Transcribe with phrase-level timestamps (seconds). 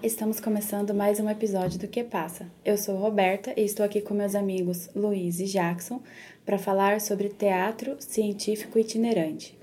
[0.00, 2.46] Estamos começando mais um episódio do Que Passa.
[2.64, 6.00] Eu sou Roberta e estou aqui com meus amigos Luiz e Jackson
[6.46, 9.58] para falar sobre teatro científico itinerante.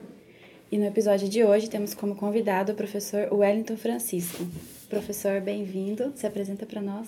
[0.70, 4.46] E no episódio de hoje temos como convidado o professor Wellington Francisco.
[4.90, 6.12] Professor, bem-vindo.
[6.16, 7.08] Se apresenta para nós.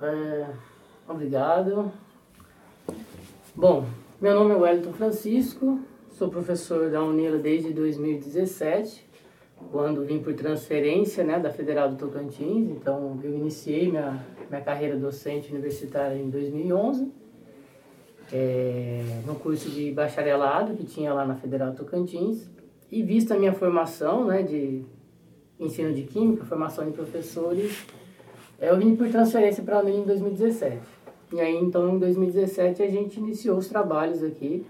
[0.00, 0.46] É,
[1.08, 1.90] obrigado.
[3.52, 3.84] Bom,
[4.20, 5.80] meu nome é Wellington Francisco,
[6.12, 9.09] sou professor da Unila desde 2017
[9.70, 12.70] quando vim por transferência né, da Federal do Tocantins.
[12.70, 17.10] Então, eu iniciei minha, minha carreira docente universitária em 2011,
[18.32, 22.48] é, no curso de bacharelado que tinha lá na Federal do Tocantins.
[22.90, 24.84] E vista a minha formação né, de
[25.58, 27.86] ensino de Química, formação de professores,
[28.58, 30.78] eu vim por transferência para a UNIL em 2017.
[31.32, 34.66] E aí, então, em 2017, a gente iniciou os trabalhos aqui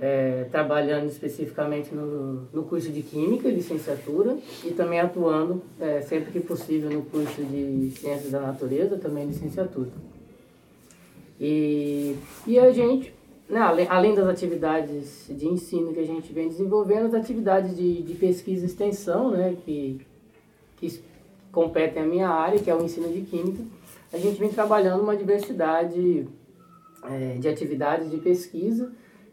[0.00, 6.40] é, trabalhando especificamente no, no curso de Química, licenciatura, e também atuando, é, sempre que
[6.40, 9.90] possível, no curso de Ciências da Natureza, também licenciatura.
[11.38, 13.14] E, e a gente,
[13.48, 18.02] né, além, além das atividades de ensino que a gente vem desenvolvendo, as atividades de,
[18.02, 20.00] de pesquisa e extensão, né, que,
[20.78, 21.00] que
[21.52, 23.62] competem à minha área, que é o ensino de Química,
[24.12, 26.26] a gente vem trabalhando uma diversidade
[27.04, 28.92] é, de atividades de pesquisa,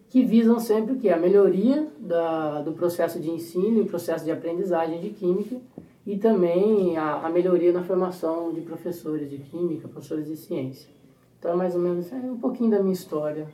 [0.09, 1.09] que visam sempre o que?
[1.09, 5.57] A melhoria da, do processo de ensino e processo de aprendizagem de química
[6.05, 10.89] e também a, a melhoria na formação de professores de química, professores de ciência.
[11.37, 13.47] Então, é mais ou menos é um pouquinho da minha história,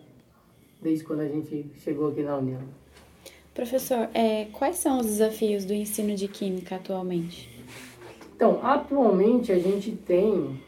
[0.82, 2.62] desde quando a gente chegou aqui na União.
[3.54, 7.50] Professor, é, quais são os desafios do ensino de química atualmente?
[8.36, 10.60] Então, atualmente a gente tem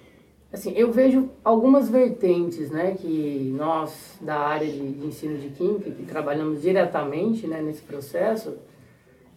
[0.55, 6.03] assim, eu vejo algumas vertentes, né, que nós da área de, ensino de química, que
[6.03, 8.55] trabalhamos diretamente, né, nesse processo,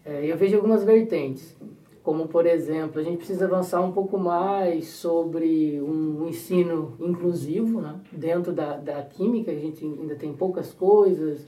[0.04, 1.56] é, eu vejo algumas vertentes,
[2.04, 7.80] como por exemplo, a gente precisa avançar um pouco mais sobre um, um ensino inclusivo,
[7.80, 11.46] né, dentro da, da química, a gente ainda tem poucas coisas,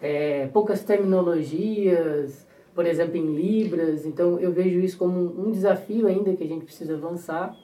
[0.00, 6.34] é, poucas terminologias, por exemplo, em libras, então eu vejo isso como um desafio ainda
[6.34, 7.56] que a gente precisa avançar.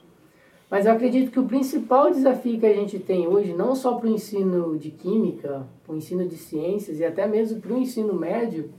[0.69, 4.07] Mas eu acredito que o principal desafio que a gente tem hoje, não só para
[4.07, 8.13] o ensino de química, para o ensino de ciências e até mesmo para o ensino
[8.13, 8.69] médio,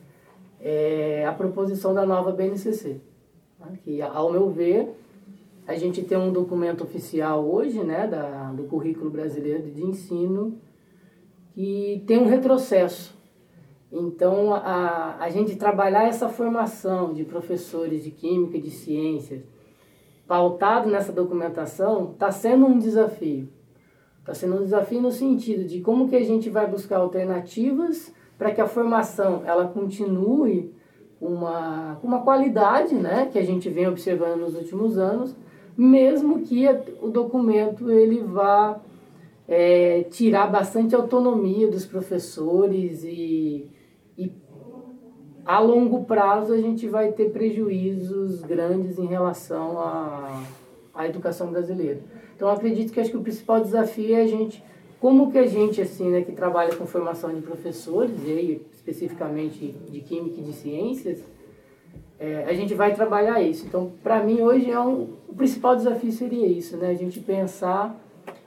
[0.60, 3.00] é a proposição da nova BNCC.
[3.58, 3.78] Né?
[3.82, 4.90] Que, ao meu ver,
[5.66, 10.58] a gente tem um documento oficial hoje, né, da, do currículo brasileiro de ensino,
[11.54, 13.16] que tem um retrocesso.
[13.90, 19.42] Então, a, a gente trabalhar essa formação de professores de química de ciências,
[20.28, 23.48] pautado nessa documentação está sendo um desafio.
[24.20, 28.52] Está sendo um desafio no sentido de como que a gente vai buscar alternativas para
[28.52, 30.70] que a formação ela continue
[31.18, 35.34] uma, uma qualidade né, que a gente vem observando nos últimos anos,
[35.76, 36.66] mesmo que
[37.00, 38.78] o documento ele vá
[39.48, 43.66] é, tirar bastante autonomia dos professores e
[45.48, 50.42] a longo prazo a gente vai ter prejuízos grandes em relação à,
[50.94, 52.00] à educação brasileira.
[52.36, 54.62] Então acredito que acho que o principal desafio é a gente,
[55.00, 59.74] como que a gente assim, né, que trabalha com formação de professores, e aí, especificamente
[59.88, 61.24] de química e de ciências,
[62.20, 63.64] é, a gente vai trabalhar isso.
[63.64, 67.98] Então, para mim hoje é um, o principal desafio seria isso, né, a gente pensar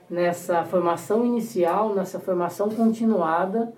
[0.08, 3.72] nessa formação inicial, nessa formação continuada,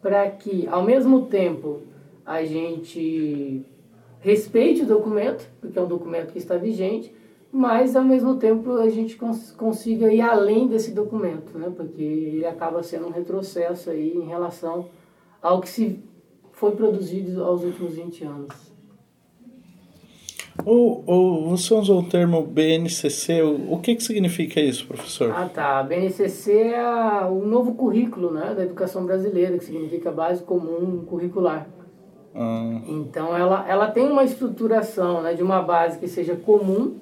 [0.00, 1.92] para que ao mesmo tempo
[2.24, 3.64] a gente
[4.20, 7.14] respeite o documento, porque é um documento que está vigente,
[7.52, 11.72] mas ao mesmo tempo a gente cons consiga ir além desse documento, né?
[11.76, 14.88] porque ele acaba sendo um retrocesso aí em relação
[15.40, 16.02] ao que se
[16.52, 18.74] foi produzido aos últimos 20 anos.
[20.64, 25.32] O, o, você usou o termo BNCC, o, o que, que significa isso, professor?
[25.32, 25.82] Ah, tá.
[25.82, 31.68] BNCC é o novo currículo né, da educação brasileira, que significa Base Comum Curricular.
[32.34, 32.80] Ah.
[32.86, 36.96] Então ela, ela tem uma estruturação né, de uma base que seja comum,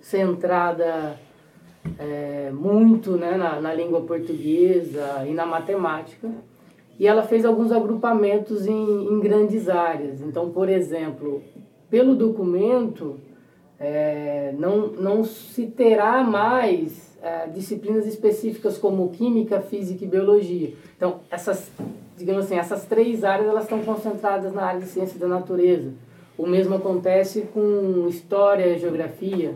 [0.00, 1.18] centrada
[1.98, 6.30] é, muito né, na, na língua portuguesa e na matemática.
[6.98, 10.20] E ela fez alguns agrupamentos em, em grandes áreas.
[10.20, 11.42] Então, por exemplo,
[11.90, 13.18] pelo documento,
[13.78, 20.74] é, não, não se terá mais é, disciplinas específicas como química, física e biologia.
[20.96, 21.70] Então, essas
[22.16, 25.92] digamos assim, essas três áreas elas estão concentradas na área de ciência da natureza.
[26.36, 29.54] O mesmo acontece com história, geografia,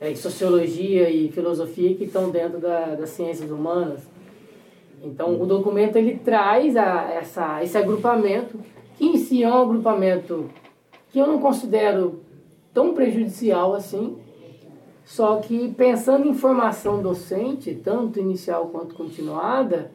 [0.00, 4.00] é, sociologia e filosofia que estão dentro da, das ciências humanas.
[5.02, 8.58] Então, o documento ele traz a, essa, esse agrupamento,
[8.96, 10.48] que em si é um agrupamento
[11.10, 12.20] que eu não considero
[12.72, 14.16] tão prejudicial assim,
[15.04, 19.90] Só que pensando em formação docente, tanto inicial quanto continuada,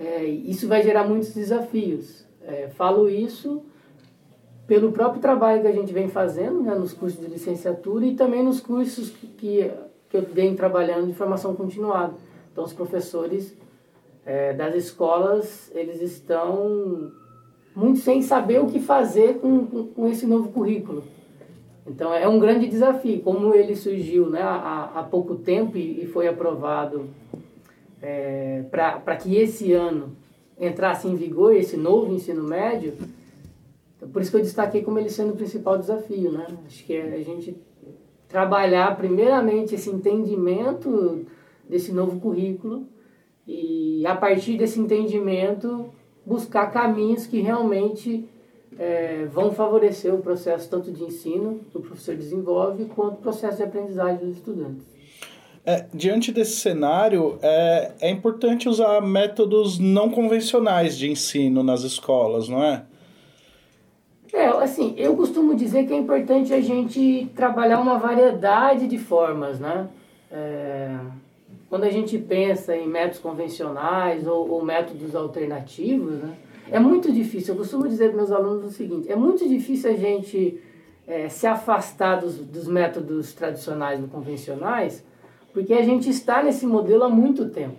[0.00, 2.24] é, isso vai gerar muitos desafios.
[2.42, 3.62] É, falo isso
[4.66, 8.42] pelo próprio trabalho que a gente vem fazendo né, nos cursos de licenciatura e também
[8.42, 9.26] nos cursos que,
[10.08, 12.14] que, eu venho trabalhando de formação continuada.
[12.50, 13.54] Então, os professores
[14.24, 17.12] é, das escolas, eles estão
[17.76, 21.04] muito sem saber o que fazer com, com, com esse novo currículo.
[21.86, 23.20] Então é um grande desafio.
[23.20, 27.08] Como ele surgiu né, há, há pouco tempo e, e foi aprovado
[28.02, 30.16] é, para que esse ano
[30.58, 32.94] entrasse em vigor esse novo ensino médio,
[34.00, 36.32] então, por isso que eu destaquei como ele sendo o principal desafio.
[36.32, 36.46] Né?
[36.66, 37.54] Acho que é a gente
[38.28, 41.26] trabalhar primeiramente esse entendimento
[41.68, 42.86] desse novo currículo
[43.46, 45.90] e a partir desse entendimento
[46.24, 48.26] buscar caminhos que realmente
[48.78, 53.58] é, vão favorecer o processo tanto de ensino que o professor desenvolve, quanto o processo
[53.58, 54.86] de aprendizagem dos estudantes.
[55.64, 62.48] É, diante desse cenário, é, é importante usar métodos não convencionais de ensino nas escolas,
[62.48, 62.84] não é?
[64.32, 69.58] É, assim, eu costumo dizer que é importante a gente trabalhar uma variedade de formas,
[69.58, 69.88] né?
[70.30, 70.96] É,
[71.68, 76.36] quando a gente pensa em métodos convencionais ou, ou métodos alternativos, né?
[76.70, 79.96] É muito difícil, eu costumo dizer para meus alunos o seguinte, é muito difícil a
[79.96, 80.60] gente
[81.06, 85.04] é, se afastar dos, dos métodos tradicionais e convencionais,
[85.52, 87.76] porque a gente está nesse modelo há muito tempo.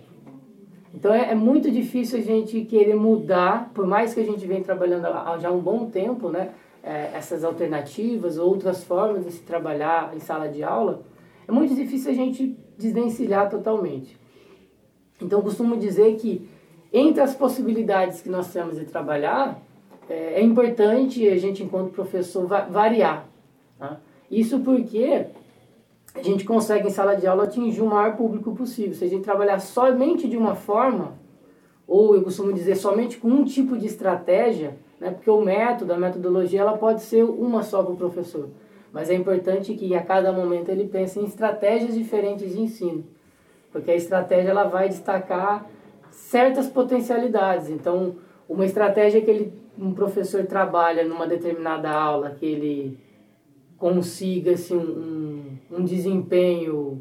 [0.94, 4.62] Então é, é, muito difícil a gente querer mudar, por mais que a gente venha
[4.62, 6.50] trabalhando há já um bom tempo, né,
[6.82, 11.02] é, essas alternativas, outras formas de se trabalhar em sala de aula,
[11.48, 14.18] é muito difícil a gente desvencilhar totalmente.
[15.20, 16.46] Então eu costumo dizer que
[16.92, 19.58] entre as possibilidades que nós temos de trabalhar,
[20.08, 23.26] é, é importante a gente, enquanto professor, va variar.
[23.78, 23.98] Tá?
[24.30, 25.26] Isso porque
[26.14, 28.94] a gente consegue, em sala de aula, atingir o maior público possível.
[28.94, 31.14] Se a gente trabalhar somente de uma forma,
[31.86, 35.10] ou eu costumo dizer somente com um tipo de estratégia, né?
[35.10, 38.50] porque o método, a metodologia, ela pode ser uma só para o professor.
[38.92, 43.04] Mas é importante que a cada momento ele pense em estratégias diferentes de ensino.
[43.72, 45.66] Porque a estratégia ela vai destacar
[46.10, 47.70] certas potencialidades.
[47.70, 48.16] Então,
[48.46, 52.98] uma estratégia que ele, um professor trabalha numa determinada aula, que ele
[53.78, 57.00] consiga assim, um, um desempenho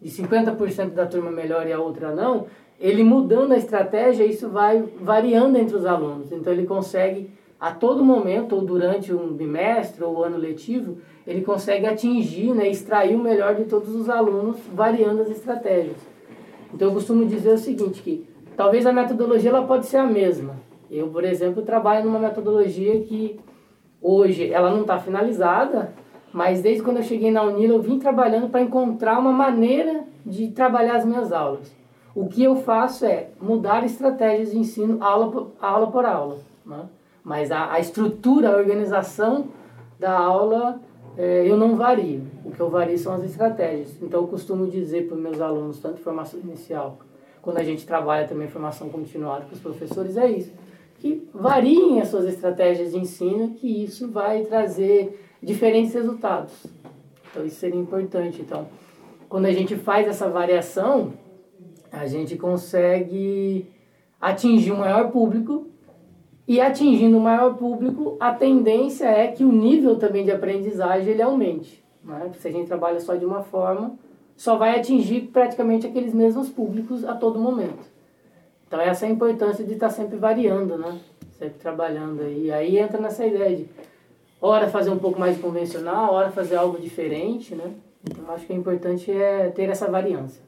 [0.00, 2.46] de 50% da turma melhor e a outra não,
[2.78, 6.32] ele mudando a estratégia, isso vai variando entre os alunos.
[6.32, 11.86] Então, ele consegue, a todo momento, ou durante um bimestre ou ano letivo, ele consegue
[11.86, 15.98] atingir, né, extrair o melhor de todos os alunos, variando as estratégias.
[16.72, 18.26] Então, eu costumo dizer o seguinte, que
[18.60, 20.54] Talvez a metodologia ela pode ser a mesma.
[20.90, 23.40] Eu, por exemplo, trabalho numa metodologia que
[24.02, 25.94] hoje ela não está finalizada,
[26.32, 30.48] mas desde quando eu cheguei na Unila eu vim trabalhando para encontrar uma maneira de
[30.48, 31.74] trabalhar as minhas aulas.
[32.14, 35.86] O que eu faço é mudar estratégias de ensino aula por aula.
[35.90, 36.88] Por aula né?
[37.22, 39.46] Mas a, a estrutura, a organização
[39.98, 40.80] da aula
[41.16, 42.22] é, eu não vario.
[42.44, 43.96] O que eu vario são as estratégias.
[44.02, 46.98] Então eu costumo dizer para os meus alunos, tanto de formação inicial
[47.42, 50.52] quando a gente trabalha também formação continuada com os professores, é isso.
[50.98, 56.66] Que variem as suas estratégias de ensino, que isso vai trazer diferentes resultados.
[57.30, 58.40] Então, isso seria importante.
[58.40, 58.66] Então,
[59.28, 61.12] quando a gente faz essa variação,
[61.92, 63.66] a gente consegue
[64.20, 65.66] atingir um maior público
[66.46, 71.22] e atingindo o maior público, a tendência é que o nível também de aprendizagem ele
[71.22, 71.80] aumente.
[72.02, 72.32] Né?
[72.38, 73.96] Se a gente trabalha só de uma forma,
[74.36, 77.88] só vai atingir praticamente aqueles mesmos públicos a todo momento.
[78.66, 80.98] Então essa é a importância de estar sempre variando, né?
[81.38, 82.22] Sempre trabalhando.
[82.28, 83.68] E aí entra nessa ideia de
[84.40, 87.72] hora fazer um pouco mais convencional, hora fazer algo diferente, né?
[88.02, 90.42] Então acho que é importante é ter essa variância.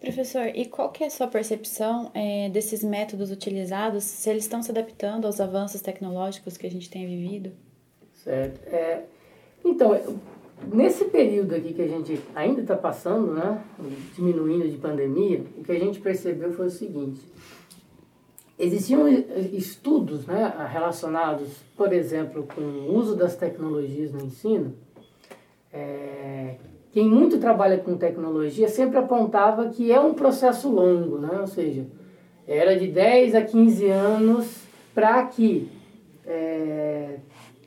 [0.00, 4.62] Professor, e qual que é a sua percepção é, desses métodos utilizados, se eles estão
[4.62, 7.52] se adaptando aos avanços tecnológicos que a gente tem vivido?
[8.14, 8.66] Certo.
[8.66, 9.02] É,
[9.62, 9.94] então,
[10.72, 13.62] Nesse período aqui que a gente ainda está passando, né,
[14.14, 17.20] diminuindo de pandemia, o que a gente percebeu foi o seguinte:
[18.60, 19.08] existiam
[19.52, 24.74] estudos né, relacionados, por exemplo, com o uso das tecnologias no ensino.
[25.72, 26.56] É,
[26.92, 31.40] quem muito trabalha com tecnologia sempre apontava que é um processo longo, né?
[31.40, 31.86] ou seja,
[32.46, 34.62] era de 10 a 15 anos
[34.92, 35.70] para que
[36.26, 37.18] é,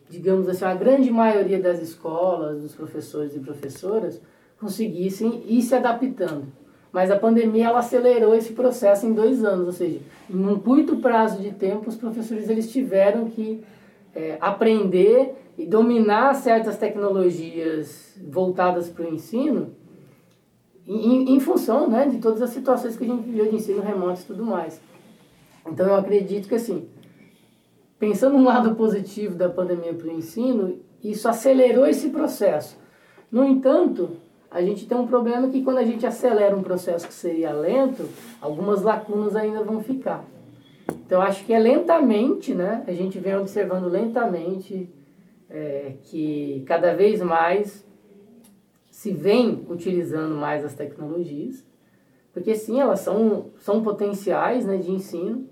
[0.09, 4.21] digamos assim, a grande maioria das escolas, dos professores e professoras,
[4.59, 6.47] conseguissem ir se adaptando.
[6.93, 10.97] Mas a pandemia ela acelerou esse processo em dois anos, ou seja, em um curto
[10.97, 13.63] prazo de tempo, os professores eles tiveram que
[14.13, 19.71] é, aprender e dominar certas tecnologias voltadas para o ensino
[20.87, 24.21] em, em função né, de todas as situações que a gente viveu de ensino remoto
[24.21, 24.79] e tudo mais.
[25.65, 26.87] Então eu acredito que assim,
[27.97, 32.77] pensando no lado positivo da pandemia para o ensino, isso acelerou esse processo.
[33.31, 34.17] No entanto,
[34.53, 38.07] a gente tem um problema que quando a gente acelera um processo que seria lento,
[38.39, 40.23] algumas lacunas ainda vão ficar.
[41.05, 42.83] Então acho que é lentamente, né?
[42.85, 44.87] A gente vem observando lentamente
[45.49, 47.83] é, que cada vez mais
[48.91, 51.65] se vem utilizando mais as tecnologias,
[52.31, 55.47] porque sim, elas são, são potenciais né, de ensino,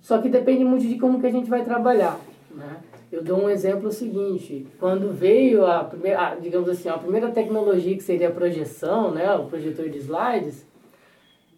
[0.00, 2.18] só que depende muito de como que a gente vai trabalhar.
[2.50, 2.78] Né?
[3.10, 8.04] Eu dou um exemplo seguinte, quando veio a primeira, digamos assim, a primeira tecnologia que
[8.04, 10.64] seria a projeção, né, o projetor de slides,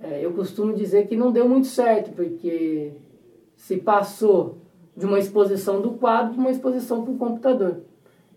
[0.00, 2.92] é, eu costumo dizer que não deu muito certo, porque
[3.54, 4.56] se passou
[4.96, 7.82] de uma exposição do quadro para uma exposição para o computador.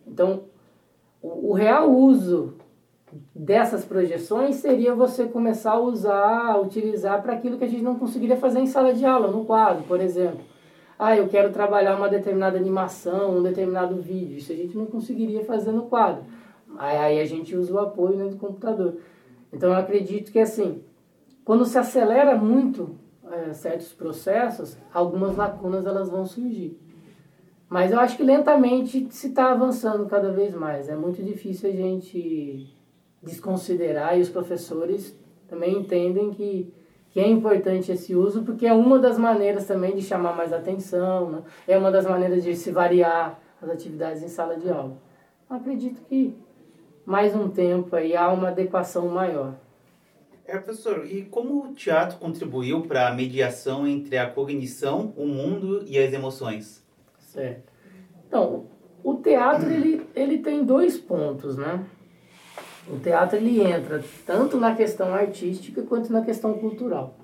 [0.06, 0.44] Então,
[1.22, 2.54] o, o real uso
[3.34, 7.98] dessas projeções seria você começar a usar, a utilizar para aquilo que a gente não
[7.98, 10.42] conseguiria fazer em sala de aula, no quadro, por exemplo.
[10.98, 14.38] Ah, eu quero trabalhar uma determinada animação, um determinado vídeo.
[14.38, 16.24] Isso a gente não conseguiria fazer no quadro.
[16.78, 18.98] Aí a gente usa o apoio né, do computador.
[19.52, 20.82] Então eu acredito que assim,
[21.44, 22.98] quando se acelera muito
[23.32, 26.80] é, certos processos, algumas lacunas elas vão surgir.
[27.70, 30.88] Mas eu acho que lentamente se está avançando cada vez mais.
[30.88, 32.74] É muito difícil a gente
[33.22, 36.72] desconsiderar e os professores também entendem que,
[37.16, 41.32] que é importante esse uso porque é uma das maneiras também de chamar mais atenção,
[41.32, 41.44] né?
[41.66, 44.98] é uma das maneiras de se variar as atividades em sala de aula.
[45.50, 46.36] Eu acredito que
[47.06, 49.56] mais um tempo aí há uma adequação maior.
[50.46, 55.86] É, professor, e como o teatro contribuiu para a mediação entre a cognição, o mundo
[55.88, 56.86] e as emoções?
[57.18, 57.72] Certo.
[58.28, 58.66] Então,
[59.02, 61.82] o teatro ele, ele tem dois pontos, né?
[62.88, 67.16] O teatro ele entra tanto na questão artística quanto na questão cultural.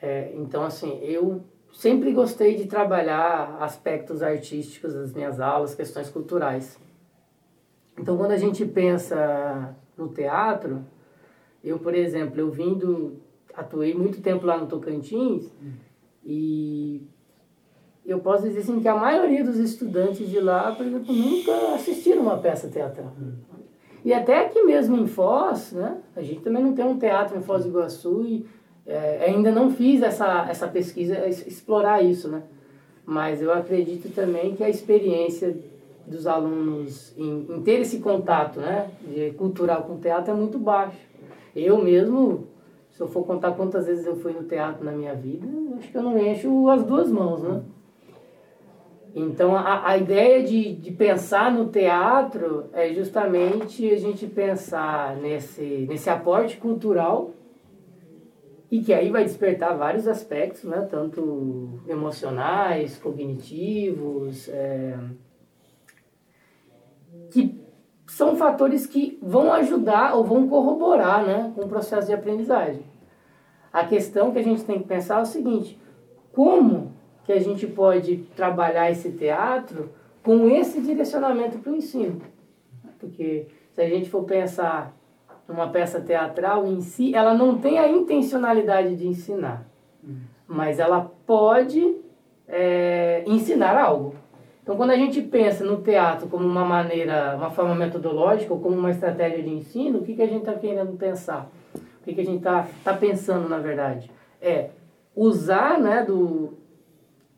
[0.00, 1.42] É, então, assim, eu
[1.72, 6.78] sempre gostei de trabalhar aspectos artísticos das minhas aulas, questões culturais.
[7.98, 10.84] Então, quando a gente pensa no teatro,
[11.62, 13.20] eu, por exemplo, eu vindo,
[13.54, 15.50] atuei muito tempo lá no Tocantins
[16.24, 17.06] e
[18.04, 22.22] eu posso dizer assim que a maioria dos estudantes de lá, por exemplo, nunca assistiram
[22.22, 23.12] uma peça teatral.
[24.06, 25.96] E até aqui mesmo em Foz, né?
[26.14, 28.46] A gente também não tem um teatro em Foz do Iguaçu e
[28.86, 32.44] é, ainda não fiz essa, essa pesquisa, explorar isso, né?
[33.04, 35.56] Mas eu acredito também que a experiência
[36.06, 38.88] dos alunos em, em ter esse contato, né?
[39.02, 41.00] De cultural com teatro é muito baixo.
[41.56, 42.46] Eu mesmo,
[42.92, 45.48] se eu for contar quantas vezes eu fui no teatro na minha vida,
[45.78, 47.60] acho que eu não encho as duas mãos, né?
[49.18, 55.86] Então, a, a ideia de, de pensar no teatro é justamente a gente pensar nesse,
[55.88, 57.30] nesse aporte cultural
[58.70, 60.86] e que aí vai despertar vários aspectos, né?
[60.90, 64.98] tanto emocionais, cognitivos, é,
[67.30, 67.58] que
[68.06, 72.82] são fatores que vão ajudar ou vão corroborar né, com o processo de aprendizagem.
[73.72, 75.80] A questão que a gente tem que pensar é o seguinte:
[76.34, 76.95] como
[77.26, 79.90] que a gente pode trabalhar esse teatro
[80.22, 82.22] com esse direcionamento para o ensino?
[83.00, 84.96] Porque se a gente for pensar
[85.48, 89.66] numa peça teatral em si, ela não tem a intencionalidade de ensinar,
[90.46, 91.96] mas ela pode
[92.46, 94.14] é, ensinar algo.
[94.62, 98.76] Então, quando a gente pensa no teatro como uma maneira, uma forma metodológica ou como
[98.76, 101.48] uma estratégia de ensino, o que, que a gente está querendo pensar?
[101.74, 104.10] O que, que a gente está tá pensando, na verdade?
[104.40, 104.70] É
[105.14, 106.54] usar, né, do,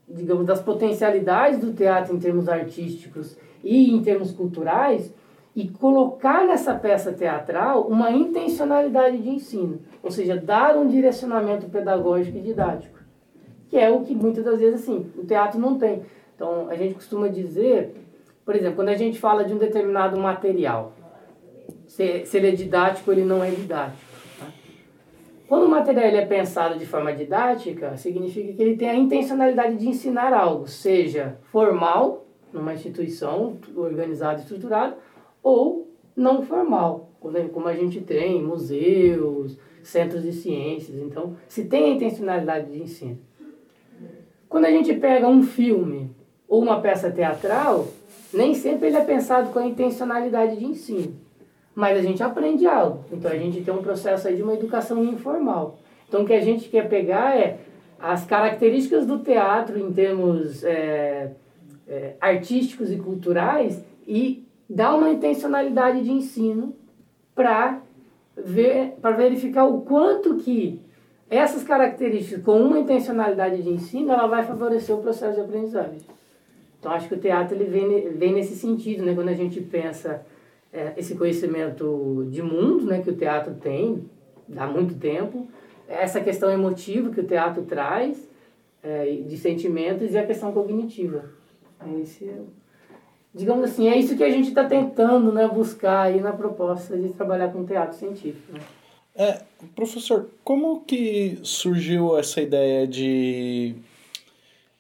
[0.09, 5.13] digamos, das potencialidades do teatro em termos artísticos e em termos culturais
[5.55, 12.39] e colocar nessa peça teatral uma intencionalidade de ensino, ou seja, dar um direcionamento pedagógico
[12.39, 12.99] e didático,
[13.69, 16.03] que é o que muitas das vezes assim o teatro não tem.
[16.35, 17.93] Então, a gente costuma dizer,
[18.45, 20.93] por exemplo, quando a gente fala de um determinado material,
[21.87, 24.08] se, ele é didático ou ele não é didático.
[25.49, 29.89] Quando o material é pensado de forma didática, significa que ele tem a intencionalidade de
[29.89, 34.99] ensinar algo, seja formal, numa instituição organizada e estruturada,
[35.43, 40.99] ou não formal, como a gente tem museus, centros de ciências.
[40.99, 43.19] Então, se tem a intencionalidade de ensino.
[44.51, 46.11] Quando a gente pega um filme
[46.47, 47.89] ou uma peça teatral,
[48.35, 51.28] nem sempre ele é pensado com a intencionalidade de ensino.
[51.79, 53.05] Mas a gente aprende algo.
[53.13, 55.79] Então a gente tem um processo aí de uma educação informal.
[56.09, 57.61] Então o que a gente quer pegar é
[58.01, 61.31] as características do teatro em termos é,
[61.87, 66.75] é, artísticos e culturais e dar uma intencionalidade de ensino
[67.33, 67.81] para
[68.37, 70.81] ver, para verificar o quanto que
[71.31, 76.01] essas características, com uma intencionalidade de ensino, ela vai favorecer o processo de aprendizagem.
[76.81, 79.15] Então, acho que o teatro ele vem, vem nesse sentido, né?
[79.15, 80.27] quando a gente pensa
[80.73, 84.05] é, esse conhecimento de mundo né, que o teatro tem
[84.57, 85.49] há muito tempo,
[85.87, 88.29] essa questão emotiva que o teatro traz,
[88.83, 91.25] é, de sentimentos, e a questão cognitiva.
[92.03, 92.41] Esse é,
[93.35, 97.11] digamos assim, é isso que a gente está tentando né, buscar aí na proposta de
[97.11, 98.53] trabalhar com teatro científico.
[98.53, 98.61] Né?
[99.15, 99.43] É,
[99.75, 103.75] professor, como que surgiu essa ideia de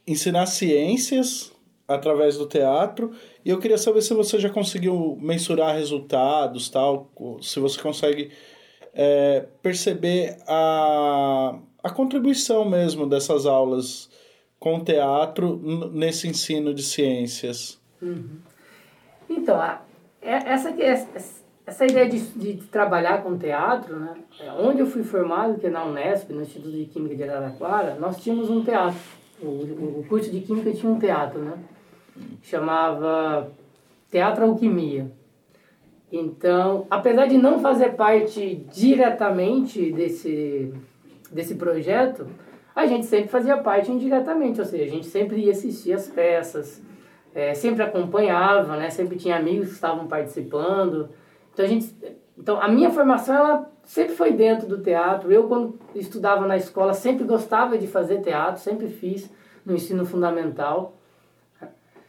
[0.06, 1.52] ensinar ciências
[1.88, 3.12] através do teatro?
[3.42, 8.30] E eu queria saber se você já conseguiu mensurar resultados, tal, se você consegue
[8.94, 14.10] é, perceber a, a contribuição mesmo dessas aulas
[14.58, 15.56] com teatro
[15.92, 17.80] nesse ensino de ciências.
[18.02, 18.38] Uhum.
[19.30, 19.82] Então, a,
[20.20, 20.74] é, essa,
[21.66, 24.16] essa ideia de, de trabalhar com teatro, né?
[24.40, 27.94] É, onde eu fui formado, que é na Unesp, no Instituto de Química de Araraquara,
[27.96, 28.98] nós tínhamos um teatro.
[29.40, 31.56] O, o curso de Química tinha um teatro, né?
[32.42, 33.50] Chamava
[34.10, 35.10] Teatro Alquimia.
[36.10, 40.72] Então, apesar de não fazer parte diretamente desse,
[41.30, 42.26] desse projeto,
[42.74, 46.80] a gente sempre fazia parte indiretamente, ou seja, a gente sempre ia assistir as peças,
[47.34, 48.88] é, sempre acompanhava, né?
[48.88, 51.10] Sempre tinha amigos que estavam participando.
[51.52, 51.94] Então a gente,
[52.38, 55.30] então a minha formação ela sempre foi dentro do teatro.
[55.30, 59.30] Eu quando estudava na escola sempre gostava de fazer teatro, sempre fiz
[59.64, 60.97] no ensino fundamental.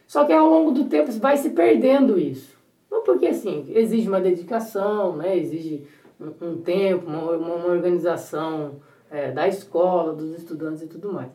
[0.09, 2.57] Só que ao longo do tempo vai se perdendo isso.
[2.89, 5.37] Não porque assim, exige uma dedicação, né?
[5.37, 5.85] exige
[6.19, 8.77] um, um tempo, uma, uma organização
[9.11, 11.29] é, da escola, dos estudantes e tudo mais.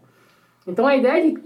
[0.67, 1.41] Então a ideia de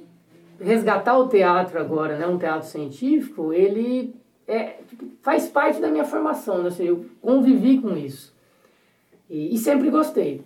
[0.58, 4.14] resgatar o teatro agora, né, um teatro científico, ele
[4.46, 4.78] é,
[5.20, 6.70] faz parte da minha formação, né?
[6.78, 8.34] eu convivi com isso.
[9.28, 10.42] E, e sempre gostei.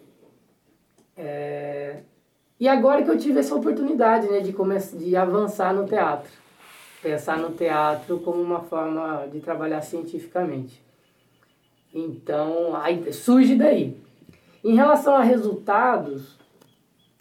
[1.16, 2.00] É,
[2.58, 6.41] e agora que eu tive essa oportunidade né, de, começar, de avançar no teatro,
[7.02, 10.80] pensar no teatro como uma forma de trabalhar cientificamente.
[11.92, 13.96] Então, aí surge daí.
[14.64, 16.38] Em relação a resultados,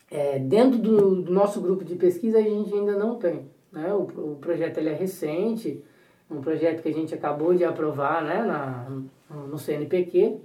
[0.09, 3.49] é, dentro do, do, nosso grupo de pesquisa a gente ainda não tem.
[3.71, 3.91] Né?
[3.93, 4.01] O,
[4.33, 5.83] o projeto ele é recente,
[6.29, 8.87] um projeto que a gente acabou de aprovar né, na,
[9.47, 10.37] no CNPq.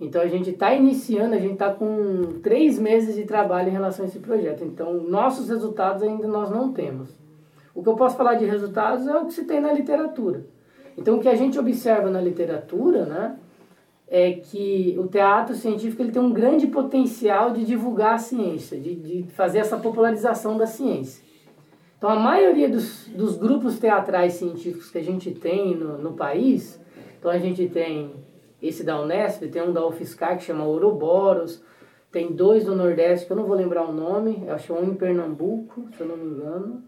[0.00, 4.06] Então a gente está iniciando, a gente está com três meses de trabalho em relação
[4.06, 4.64] a esse projeto.
[4.64, 7.19] Então nossos resultados ainda nós não temos.
[7.74, 10.44] O que eu posso falar de resultados é o que se tem na literatura.
[10.96, 13.36] Então o que a gente observa na literatura, né,
[14.08, 18.96] é que o teatro científico ele tem um grande potencial de divulgar a ciência, de,
[18.96, 21.22] de fazer essa popularização da ciência.
[21.96, 26.80] Então, a maioria dos, dos grupos teatrais científicos que a gente tem no, no país,
[27.18, 28.14] então a gente tem
[28.60, 31.62] esse da Unesp, tem um da UFSCar que chama Ouroboros,
[32.10, 35.88] tem dois do Nordeste, que eu não vou lembrar o nome, acho um em Pernambuco,
[35.94, 36.82] se eu não me engano,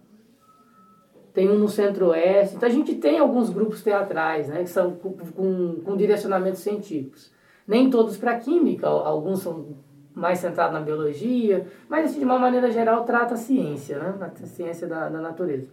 [1.32, 2.56] tem um no Centro-Oeste.
[2.56, 7.32] Então a gente tem alguns grupos teatrais, né, que são com, com, direcionamentos científicos.
[7.66, 9.76] Nem todos para química, alguns são
[10.14, 14.46] mais centrados na biologia, mas assim, de uma maneira geral trata a ciência, né, a
[14.46, 15.68] ciência da, da natureza.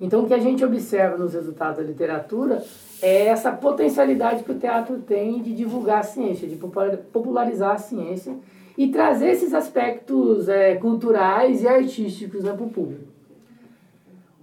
[0.00, 2.62] Então o que a gente observa nos resultados da literatura
[3.00, 8.36] é essa potencialidade que o teatro tem de divulgar a ciência, de popularizar a ciência
[8.76, 13.15] e trazer esses aspectos é, culturais e artísticos né, para o público.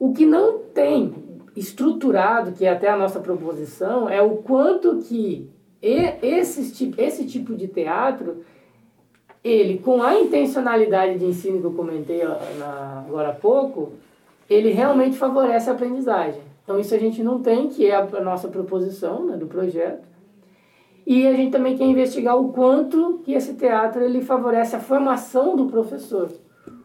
[0.03, 1.13] O que não tem
[1.55, 5.49] estruturado, que é até a nossa proposição, é o quanto que
[5.81, 8.43] esse, esse tipo de teatro,
[9.41, 13.93] ele, com a intencionalidade de ensino que eu comentei agora há pouco,
[14.49, 16.41] ele realmente favorece a aprendizagem.
[16.65, 20.05] Então, isso a gente não tem, que é a nossa proposição né, do projeto.
[21.07, 25.55] E a gente também quer investigar o quanto que esse teatro ele favorece a formação
[25.55, 26.29] do professor.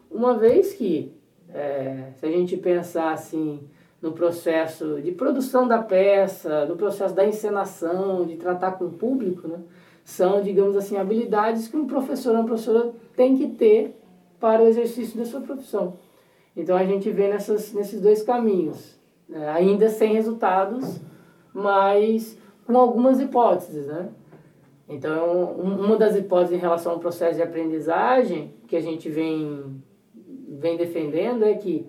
[0.09, 1.18] Uma vez que
[1.53, 3.59] é, se a gente pensar assim
[4.01, 9.47] no processo de produção da peça, no processo da encenação, de tratar com o público,
[9.47, 9.59] né,
[10.03, 13.95] são, digamos assim, habilidades que um professor ou uma professora tem que ter
[14.39, 15.95] para o exercício da sua profissão.
[16.55, 20.99] Então a gente vê nessas, nesses dois caminhos, né, ainda sem resultados,
[21.53, 24.09] mas com algumas hipóteses, né?
[24.87, 29.83] Então, uma das hipóteses em relação ao processo de aprendizagem que a gente vem
[30.59, 31.87] vem defendendo é que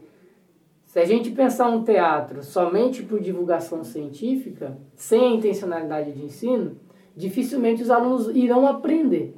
[0.87, 6.77] se a gente pensar um teatro somente por divulgação científica, sem a intencionalidade de ensino,
[7.17, 9.35] dificilmente os alunos irão aprender.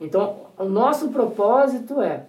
[0.00, 2.24] Então, o nosso propósito é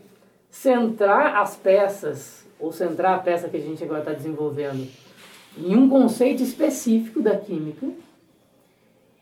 [0.50, 4.88] centrar as peças, ou centrar a peça que a gente agora está desenvolvendo,
[5.58, 7.88] em um conceito específico da química,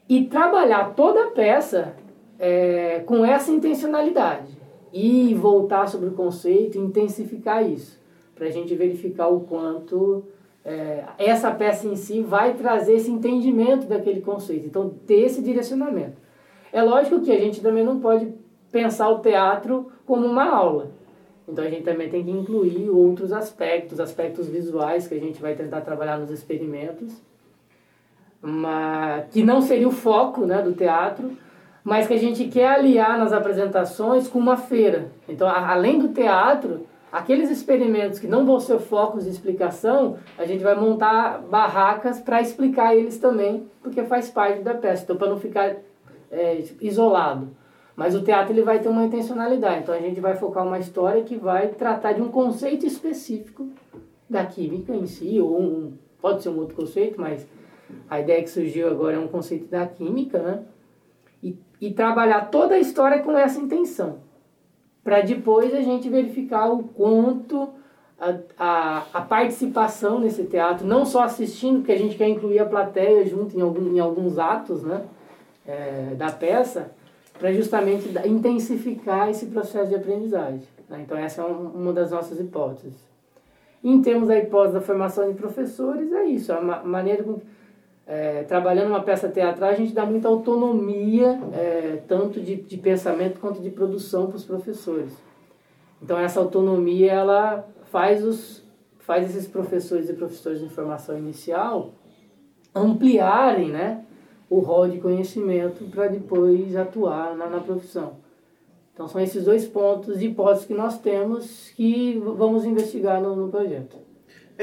[0.09, 1.95] e trabalhar toda a peça
[2.39, 4.62] é, com essa intencionalidade
[4.93, 7.99] e voltar sobre o conceito, intensificar isso,
[8.35, 10.23] para a gente verificar o quanto
[10.63, 14.65] é, essa peça em si vai trazer esse entendimento daquele conceito.
[14.67, 16.21] Então, ter esse direcionamento.
[16.71, 18.31] É lógico que a gente também não pode
[18.71, 20.91] pensar o teatro como uma aula.
[21.47, 25.55] Então, a gente também tem que incluir outros aspectos, aspectos visuais que a gente vai
[25.55, 27.21] tentar trabalhar nos experimentos,
[29.31, 31.31] que não seria o foco né, do teatro,
[31.83, 35.11] mas que a gente quer aliar nas apresentações com uma feira.
[35.27, 40.47] Então, a, além do teatro, Aqueles experimentos que não vão ser focos de explicação, a
[40.47, 45.03] gente vai montar barracas para explicar eles também, porque faz parte da peça.
[45.03, 45.75] Então, para não ficar
[46.31, 47.49] é, isolado.
[47.95, 49.83] Mas o teatro ele vai ter uma intencionalidade.
[49.83, 53.69] Então, a gente vai focar uma história que vai tratar de um conceito específico
[54.27, 57.45] da química em si, ou um, pode ser um outro conceito, mas
[58.09, 60.63] a ideia que surgiu agora é um conceito da química, né?
[61.85, 64.19] E, trabalhar toda a história com essa intenção
[65.03, 67.69] para depois a gente verificar o quanto
[68.17, 72.65] a, a, a, participação nesse teatro, não só assistindo, porque a gente quer incluir a
[72.65, 75.01] plateia junto em, algum, em alguns atos né,
[75.67, 76.91] é, da peça,
[77.37, 80.63] para justamente intensificar esse processo de aprendizagem.
[80.87, 81.01] Né?
[81.03, 82.95] Então, essa é um, uma das nossas hipóteses.
[83.83, 87.41] Em termos da hipótese da formação de professores, é isso, a maneira com
[88.05, 93.39] é, trabalhando uma peça teatral, a gente dá muita autonomia, é, tanto de, de pensamento
[93.39, 95.13] quanto de produção para os professores.
[96.01, 98.63] Então, essa autonomia, ela faz, os,
[98.99, 101.93] faz esses professores e professores de formação inicial
[102.75, 104.03] ampliarem né,
[104.49, 108.17] o rol de conhecimento para depois atuar na, na profissão.
[108.93, 113.49] Então, são esses dois pontos de hipóteses que nós temos que vamos investigar no, no
[113.49, 113.97] projeto.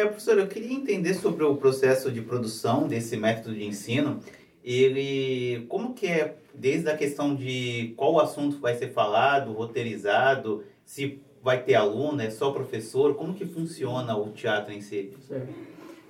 [0.00, 4.20] É, professor, eu queria entender sobre o processo de produção desse método de ensino.
[4.64, 11.20] Ele, como que é, desde a questão de qual assunto vai ser falado, roteirizado, se
[11.42, 15.12] vai ter aluno, é só professor, como que funciona o teatro em si?
[15.28, 15.52] Certo.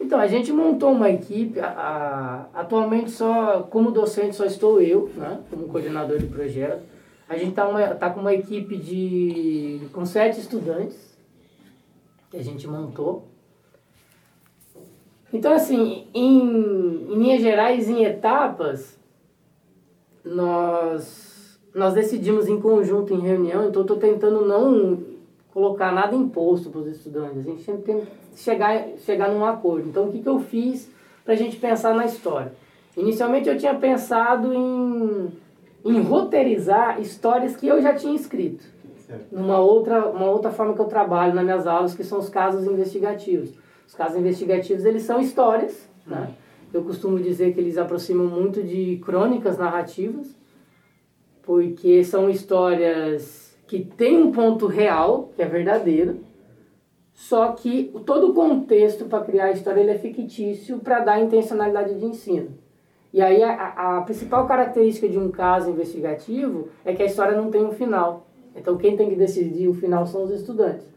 [0.00, 1.66] Então, a gente montou uma equipe, a,
[2.55, 6.83] a, atualmente só, como docente só estou eu, né, como coordenador de projeto.
[7.29, 10.96] A gente está tá com uma equipe de, com sete estudantes,
[12.31, 13.30] que a gente montou.
[15.33, 18.99] Então, assim, em, em linhas gerais, em etapas,
[20.25, 24.99] nós, nós decidimos em conjunto, em reunião, então estou tentando não
[25.53, 29.88] colocar nada imposto para os estudantes, a gente sempre tem que chegar, chegar num acordo.
[29.88, 30.90] Então, o que, que eu fiz
[31.25, 32.53] para a gente pensar na história?
[32.97, 35.29] Inicialmente, eu tinha pensado em,
[35.85, 38.64] em roteirizar histórias que eu já tinha escrito.
[39.31, 42.64] Numa outra, uma outra forma que eu trabalho nas minhas aulas, que são os casos
[42.64, 43.51] investigativos.
[43.90, 46.20] Os casos investigativos, eles são histórias, né?
[46.20, 46.35] Uhum.
[46.72, 50.29] Eu costumo dizer que eles aproximam muito de crônicas narrativas,
[51.42, 56.20] porque são histórias que têm um ponto real, que é verdadeiro,
[57.12, 61.98] só que todo o contexto para criar a história ele é fictício para dar intencionalidade
[61.98, 62.57] de ensino.
[63.12, 67.50] E aí a, a principal característica de um caso investigativo é que a história não
[67.50, 68.29] tem um final.
[68.55, 70.88] Então quem tem que decidir o final são os estudantes.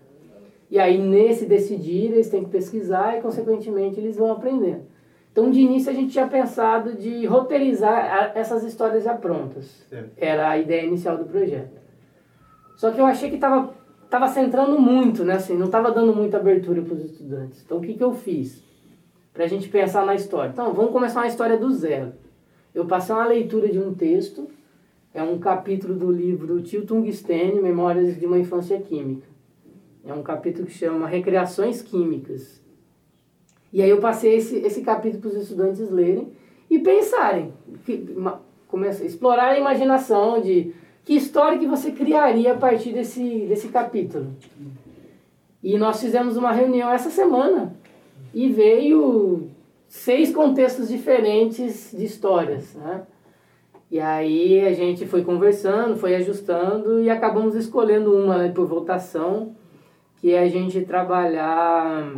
[0.74, 4.82] E aí, nesse decidir, eles têm que pesquisar e, consequentemente, eles vão aprendendo.
[5.32, 9.86] Então, de início, a gente tinha pensado de roteirizar essas histórias já prontas.
[10.18, 11.80] Era a ideia inicial do projeto.
[12.76, 13.72] Só que eu achei que estava
[14.10, 15.36] tava centrando muito, né?
[15.36, 17.62] Assim, não estava dando muita abertura para os estudantes.
[17.64, 18.64] Então, o que, que eu fiz?
[19.32, 20.50] Para a gente pensar na história.
[20.50, 22.14] Então, vamos começar uma história do zero.
[22.74, 24.48] Eu passei uma leitura de um texto,
[25.14, 29.33] é um capítulo do livro Tio Tungstênio, Memórias de uma Infância Química.
[30.06, 32.62] É um capítulo que chama Recreações Químicas.
[33.72, 36.32] E aí eu passei esse, esse capítulo para os estudantes lerem
[36.70, 37.54] e pensarem,
[37.86, 38.06] que,
[38.68, 40.74] começa, explorar a imaginação de
[41.06, 44.28] que história que você criaria a partir desse, desse capítulo.
[45.62, 47.74] E nós fizemos uma reunião essa semana
[48.34, 49.50] e veio
[49.88, 53.04] seis contextos diferentes de histórias, né?
[53.90, 59.56] E aí a gente foi conversando, foi ajustando e acabamos escolhendo uma né, por votação
[60.24, 62.16] que é a gente trabalhar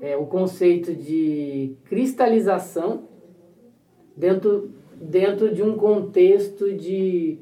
[0.00, 3.02] é, o conceito de cristalização
[4.16, 7.36] dentro, dentro de um contexto de,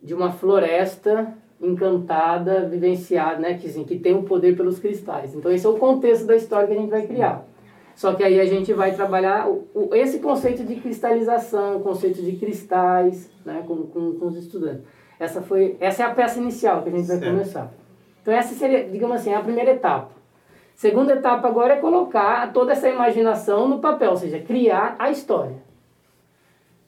[0.00, 3.54] de uma floresta encantada, vivenciada, né?
[3.54, 5.34] que, assim, que tem o poder pelos cristais.
[5.34, 7.44] Então esse é o contexto da história que a gente vai criar.
[7.96, 12.22] Só que aí a gente vai trabalhar o, o, esse conceito de cristalização, o conceito
[12.22, 14.84] de cristais, né, com, com, com os estudantes.
[15.18, 17.32] Essa, foi, essa é a peça inicial que a gente vai certo.
[17.32, 17.79] começar.
[18.22, 20.10] Então essa seria, digamos assim, a primeira etapa.
[20.74, 25.56] Segunda etapa agora é colocar toda essa imaginação no papel, ou seja, criar a história.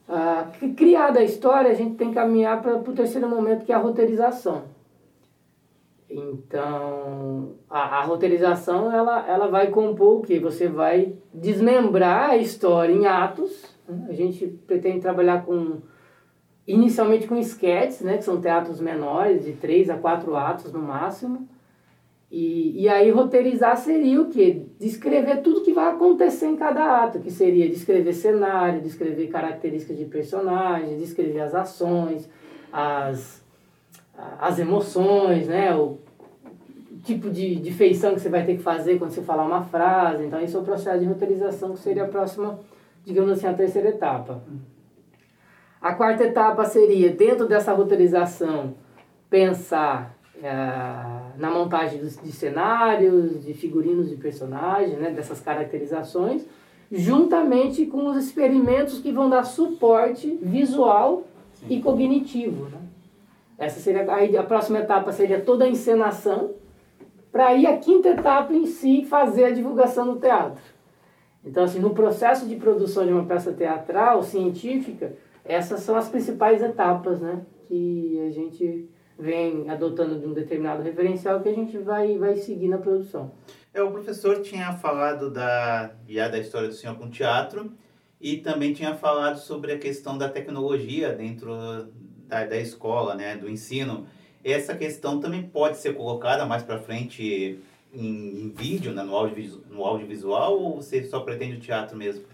[0.08, 3.74] Ah, criada a história, a gente tem que caminhar para o terceiro momento, que é
[3.74, 4.64] a roteirização.
[6.08, 10.38] Então, a, a roteirização, ela, ela vai compor o que?
[10.38, 13.74] Você vai desmembrar a história em atos.
[13.88, 14.06] Né?
[14.10, 15.78] A gente pretende trabalhar com,
[16.66, 18.18] inicialmente com esquetes, né?
[18.18, 21.48] Que são teatros menores, de três a quatro atos no máximo.
[22.30, 24.62] E, e aí roteirizar seria o quê?
[24.80, 30.06] Descrever tudo que vai acontecer em cada ato, que seria descrever cenário, descrever características de
[30.06, 32.28] personagem, descrever as ações,
[32.72, 33.42] as
[34.38, 35.74] as emoções, né?
[35.74, 35.98] O
[37.04, 40.24] tipo de, de feição que você vai ter que fazer quando você falar uma frase.
[40.24, 42.58] Então, esse é o processo de roteirização, que seria a próxima,
[43.04, 44.42] digamos assim, a terceira etapa.
[45.82, 48.76] A quarta etapa seria, dentro dessa roteirização,
[49.28, 55.10] pensar uh, na montagem de, de cenários, de figurinos de personagens, né?
[55.10, 56.46] dessas caracterizações,
[56.92, 61.24] juntamente com os experimentos que vão dar suporte visual
[61.68, 62.66] e cognitivo.
[62.66, 62.78] Né?
[63.58, 66.52] Essa seria aí a próxima etapa seria toda a encenação,
[67.32, 70.62] para aí a quinta etapa em si fazer a divulgação do teatro.
[71.44, 76.62] Então, assim, no processo de produção de uma peça teatral, científica, essas são as principais
[76.62, 77.44] etapas, né?
[77.66, 82.68] Que a gente vem adotando de um determinado referencial que a gente vai, vai seguir
[82.68, 83.32] na produção.
[83.72, 87.72] É, o professor tinha falado da, já da história do senhor com teatro
[88.20, 91.50] e também tinha falado sobre a questão da tecnologia dentro
[92.26, 94.06] da, da escola, né, do ensino,
[94.44, 97.58] essa questão também pode ser colocada mais para frente
[97.92, 102.24] em, em, vídeo, né, no, audiovisual, no audiovisual, ou você só pretende o teatro mesmo?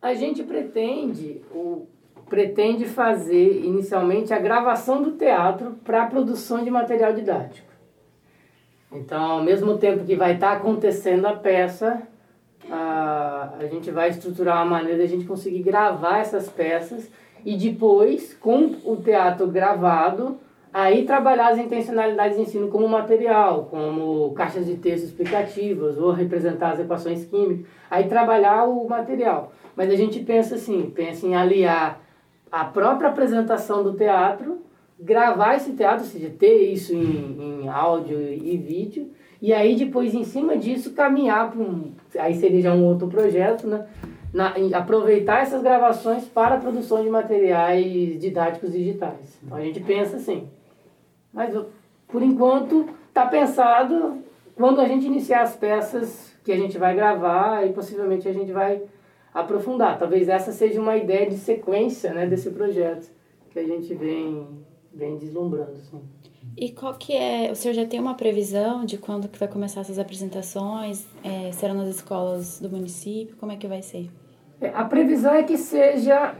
[0.00, 1.86] A gente pretende, o,
[2.30, 7.68] pretende fazer inicialmente a gravação do teatro para a produção de material didático.
[8.92, 12.02] Então, ao mesmo tempo que vai estar tá acontecendo a peça,
[12.70, 17.10] a, a gente vai estruturar uma maneira de a gente conseguir gravar essas peças
[17.44, 20.38] e depois, com o teatro gravado,
[20.72, 26.72] aí trabalhar as intencionalidades de ensino como material, como caixas de texto explicativas, ou representar
[26.72, 29.52] as equações químicas, aí trabalhar o material.
[29.74, 32.00] Mas a gente pensa assim, pensa em aliar
[32.50, 34.58] a própria apresentação do teatro,
[34.98, 39.10] gravar esse teatro, ou seja, ter isso em, em áudio e vídeo,
[39.40, 43.66] e aí depois em cima disso caminhar para um, aí seria já um outro projeto,
[43.66, 43.86] né?
[44.32, 49.38] na, aproveitar essas gravações para a produção de materiais didáticos digitais.
[49.42, 50.48] Então a gente pensa assim.
[51.32, 51.54] Mas
[52.08, 54.18] por enquanto está pensado
[54.54, 58.52] quando a gente iniciar as peças que a gente vai gravar e possivelmente a gente
[58.52, 58.82] vai
[59.32, 59.98] aprofundar.
[59.98, 63.10] Talvez essa seja uma ideia de sequência né, desse projeto
[63.50, 64.46] que a gente vem,
[64.92, 65.72] vem deslumbrando.
[65.72, 66.00] Assim.
[66.56, 69.80] E qual que é, o senhor já tem uma previsão de quando que vai começar
[69.80, 71.06] essas apresentações?
[71.22, 73.36] É, serão nas escolas do município?
[73.36, 74.10] Como é que vai ser?
[74.60, 76.34] É, a previsão é que seja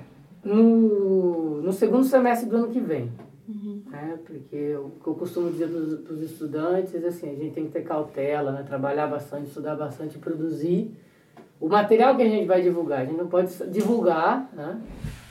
[0.44, 3.10] no, no segundo semestre do ano que vem.
[3.48, 3.82] Uhum.
[3.90, 4.18] Né?
[4.24, 7.82] Porque o que eu costumo dizer para os estudantes assim, a gente tem que ter
[7.82, 8.62] cautela, né?
[8.62, 10.94] trabalhar bastante, estudar bastante, produzir
[11.60, 13.00] o material que a gente vai divulgar.
[13.00, 14.80] A gente não pode divulgar né?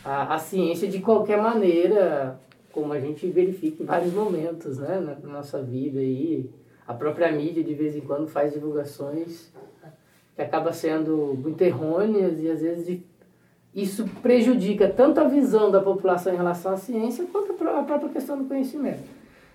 [0.05, 2.39] a, a ciência de qualquer maneira,
[2.71, 5.17] como a gente verifica em vários momentos né?
[5.23, 5.99] na nossa vida.
[6.01, 6.49] E
[6.87, 9.51] a própria mídia, de vez em quando, faz divulgações
[10.35, 13.01] que acaba sendo muito errôneas e às vezes
[13.75, 18.37] isso prejudica tanto a visão da população em relação à ciência quanto a própria questão
[18.37, 19.03] do conhecimento.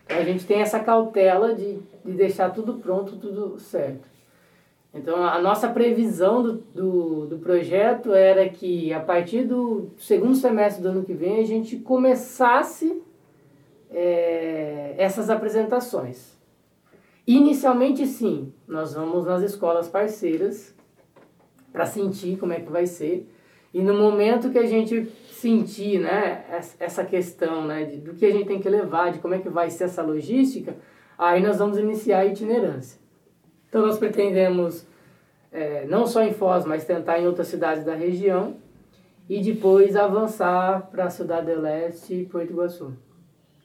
[0.05, 4.14] Então a gente tem essa cautela de, de deixar tudo pronto, tudo certo.
[4.95, 10.83] Então a nossa previsão do, do, do projeto era que a partir do segundo semestre
[10.83, 13.03] do ano que vem a gente começasse
[13.91, 16.35] é, essas apresentações.
[17.27, 20.75] Inicialmente, sim, nós vamos nas escolas parceiras
[21.73, 23.29] para sentir como é que vai ser.
[23.73, 26.45] E no momento que a gente sentir né,
[26.79, 29.71] essa questão né, do que a gente tem que levar, de como é que vai
[29.71, 30.77] ser essa logística,
[31.19, 33.04] aí nós vamos iniciar a itinerância.
[33.75, 34.87] Então nós pretendemos,
[35.51, 38.55] é, não só em Foz, mas tentar em outras cidades da região,
[39.29, 42.93] e depois avançar para a Cidade do Leste e Porto Iguaçu,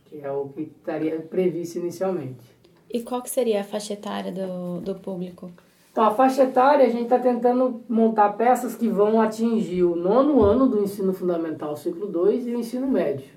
[0.06, 2.43] que é o que estaria previsto inicialmente.
[2.91, 5.52] E qual que seria a faixa etária do, do público?
[5.91, 10.41] Então, a faixa etária, a gente está tentando montar peças que vão atingir o nono
[10.41, 13.30] ano do ensino fundamental, ciclo 2, e o ensino médio.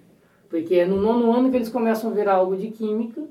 [0.48, 3.22] Porque é no nono ano que eles começam a ver algo de química.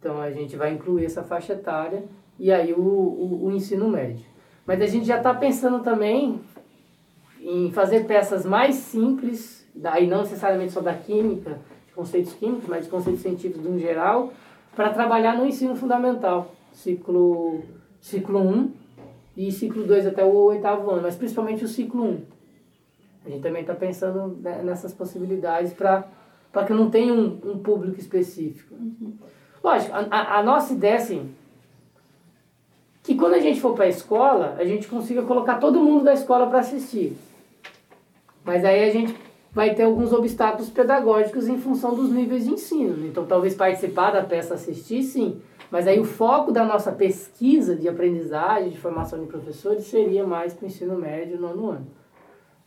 [0.00, 2.02] Então, a gente vai incluir essa faixa etária
[2.38, 4.24] e aí o, o, o ensino médio.
[4.66, 6.40] Mas a gente já está pensando também
[7.40, 12.84] em fazer peças mais simples, daí não necessariamente só da química, de conceitos químicos, mas
[12.84, 14.32] de conceitos científicos no geral,
[14.74, 17.62] para trabalhar no ensino fundamental ciclo,
[18.00, 18.72] ciclo 1
[19.36, 22.20] e ciclo 2 até o oitavo ano, mas principalmente o ciclo 1.
[23.26, 26.08] A gente também está pensando né, nessas possibilidades para
[26.66, 28.74] que não tenha um, um público específico.
[29.62, 31.34] Lógico, a, a nossa ideia, assim,
[33.02, 36.14] que quando a gente for para a escola, a gente consiga colocar todo mundo da
[36.14, 37.16] escola para assistir.
[38.44, 39.14] Mas aí a gente
[39.52, 43.06] vai ter alguns obstáculos pedagógicos em função dos níveis de ensino.
[43.06, 45.40] Então, talvez participar da peça assistir, sim.
[45.70, 50.52] Mas aí o foco da nossa pesquisa de aprendizagem, de formação de professores, seria mais
[50.52, 51.86] para o ensino médio no nono ano.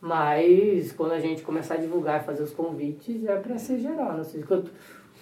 [0.00, 4.12] Mas quando a gente começar a divulgar e fazer os convites, é para ser geral.
[4.14, 4.24] Né?
[4.24, 4.70] Seja, quanto,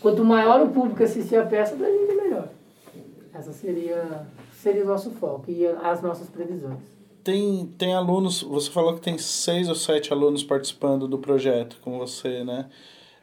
[0.03, 2.49] quanto maior o público assistir a peça, para a gente melhor.
[3.33, 6.81] Essa seria, seria o nosso foco e as nossas previsões.
[7.25, 11.97] Tem, tem alunos, você falou que tem seis ou sete alunos participando do projeto com
[11.97, 12.69] você, né?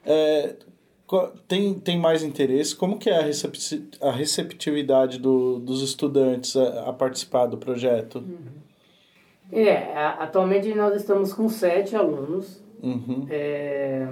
[0.05, 0.55] É,
[1.47, 2.75] tem, tem mais interesse?
[2.75, 3.29] Como que é
[3.99, 8.19] a receptividade do, dos estudantes a, a participar do projeto?
[8.19, 8.59] Uhum.
[9.51, 12.63] É, atualmente nós estamos com sete alunos.
[12.81, 13.27] Uhum.
[13.29, 14.07] É,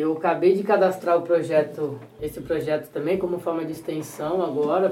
[0.00, 4.90] eu acabei de cadastrar o projeto, esse projeto também como forma de extensão agora,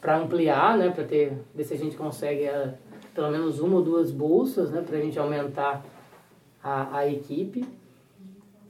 [0.00, 2.74] para ampliar, né, para ter, ver se a gente consegue a,
[3.14, 5.84] pelo menos uma ou duas bolsas, né, para a gente aumentar
[6.62, 7.64] a, a equipe.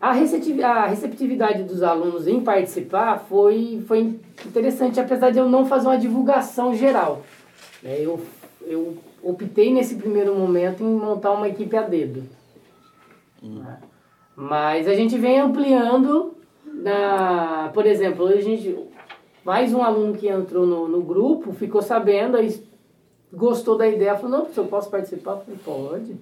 [0.00, 5.66] A receptividade, a receptividade dos alunos em participar foi, foi interessante, apesar de eu não
[5.66, 7.22] fazer uma divulgação geral.
[7.82, 8.18] Né, eu,
[8.62, 12.24] eu optei nesse primeiro momento em montar uma equipe a dedo.
[13.42, 13.62] Hum.
[14.40, 18.74] Mas a gente vem ampliando, na, por exemplo, a gente,
[19.44, 22.58] mais um aluno que entrou no, no grupo ficou sabendo, aí
[23.30, 26.16] gostou da ideia, falou, não, eu posso participar, eu falei, pode.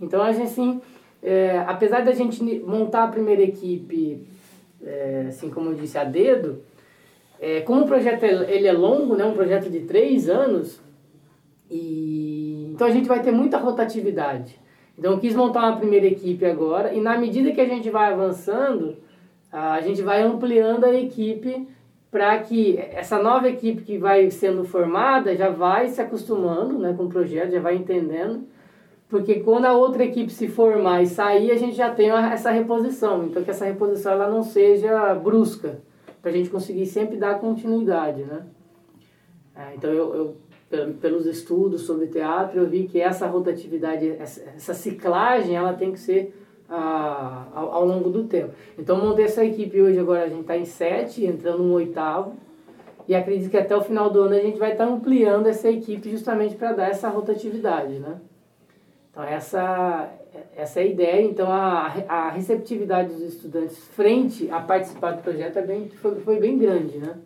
[0.00, 0.80] Então a gente assim,
[1.22, 4.26] é, apesar da gente montar a primeira equipe,
[4.82, 6.62] é, assim como eu disse, a dedo,
[7.38, 10.80] é, como o projeto ele é longo, né, um projeto de três anos,
[11.70, 14.58] e, então a gente vai ter muita rotatividade.
[15.00, 18.12] Então eu quis montar uma primeira equipe agora e na medida que a gente vai
[18.12, 18.98] avançando,
[19.50, 21.66] a gente vai ampliando a equipe
[22.10, 27.04] para que essa nova equipe que vai sendo formada já vai se acostumando né, com
[27.04, 28.44] o projeto, já vai entendendo.
[29.08, 33.24] Porque quando a outra equipe se formar e sair, a gente já tem essa reposição.
[33.24, 35.80] Então que essa reposição ela não seja brusca,
[36.20, 38.22] para a gente conseguir sempre dar continuidade.
[38.22, 38.42] Né?
[39.56, 40.36] É, então eu, eu
[41.00, 46.32] pelos estudos sobre teatro, eu vi que essa rotatividade, essa, ciclagem, ela tem que ser
[46.68, 48.52] ah, ao, ao, longo do tempo.
[48.78, 52.34] Então, montei essa equipe hoje, agora a gente está em sete, entrando no oitavo,
[53.08, 55.68] e acredito que até o final do ano a gente vai estar tá ampliando essa
[55.68, 58.20] equipe justamente para dar essa rotatividade, né?
[59.10, 60.08] Então, essa,
[60.56, 61.22] essa é a ideia.
[61.22, 66.38] Então, a, a receptividade dos estudantes frente a participar do projeto é bem, foi, foi
[66.38, 67.16] bem grande, né?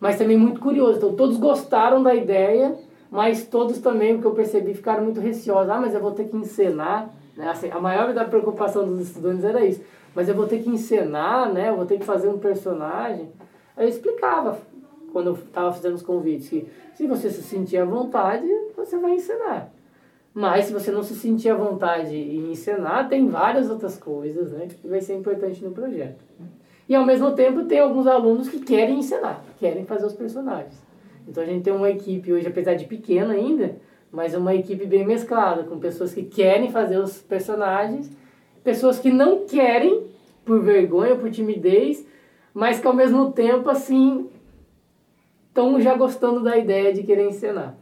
[0.00, 0.96] Mas também muito curioso.
[0.96, 2.74] Então, todos gostaram da ideia,
[3.10, 5.70] mas todos também, o que eu percebi, ficaram muito receosos.
[5.70, 7.10] Ah, mas eu vou ter que encenar.
[7.36, 7.48] Né?
[7.48, 9.82] Assim, a maior da preocupação dos estudantes era isso.
[10.14, 11.68] Mas eu vou ter que encenar, né?
[11.68, 13.28] eu vou ter que fazer um personagem.
[13.76, 14.58] Eu explicava,
[15.12, 19.12] quando eu estava fazendo os convites, que se você se sentir à vontade, você vai
[19.12, 19.70] encenar.
[20.32, 24.68] Mas se você não se sentir à vontade em encenar, tem várias outras coisas né,
[24.68, 26.24] que vai ser importante no projeto.
[26.90, 30.74] E ao mesmo tempo tem alguns alunos que querem ensinar, querem fazer os personagens.
[31.28, 33.76] Então a gente tem uma equipe hoje, apesar de pequena ainda,
[34.10, 38.10] mas uma equipe bem mesclada, com pessoas que querem fazer os personagens,
[38.64, 40.08] pessoas que não querem,
[40.44, 42.04] por vergonha, por timidez,
[42.52, 44.28] mas que ao mesmo tempo, assim,
[45.46, 47.78] estão já gostando da ideia de querer ensinar.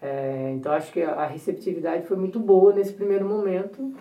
[0.00, 3.92] É, então acho que a receptividade foi muito boa nesse primeiro momento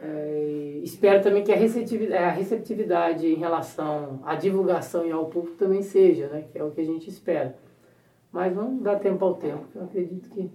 [0.00, 5.56] é, espero também que a receptividade, a receptividade em relação à divulgação e ao público
[5.56, 6.44] também seja, né?
[6.50, 7.56] que é o que a gente espera.
[8.30, 10.50] Mas vamos dar tempo ao tempo, eu acredito que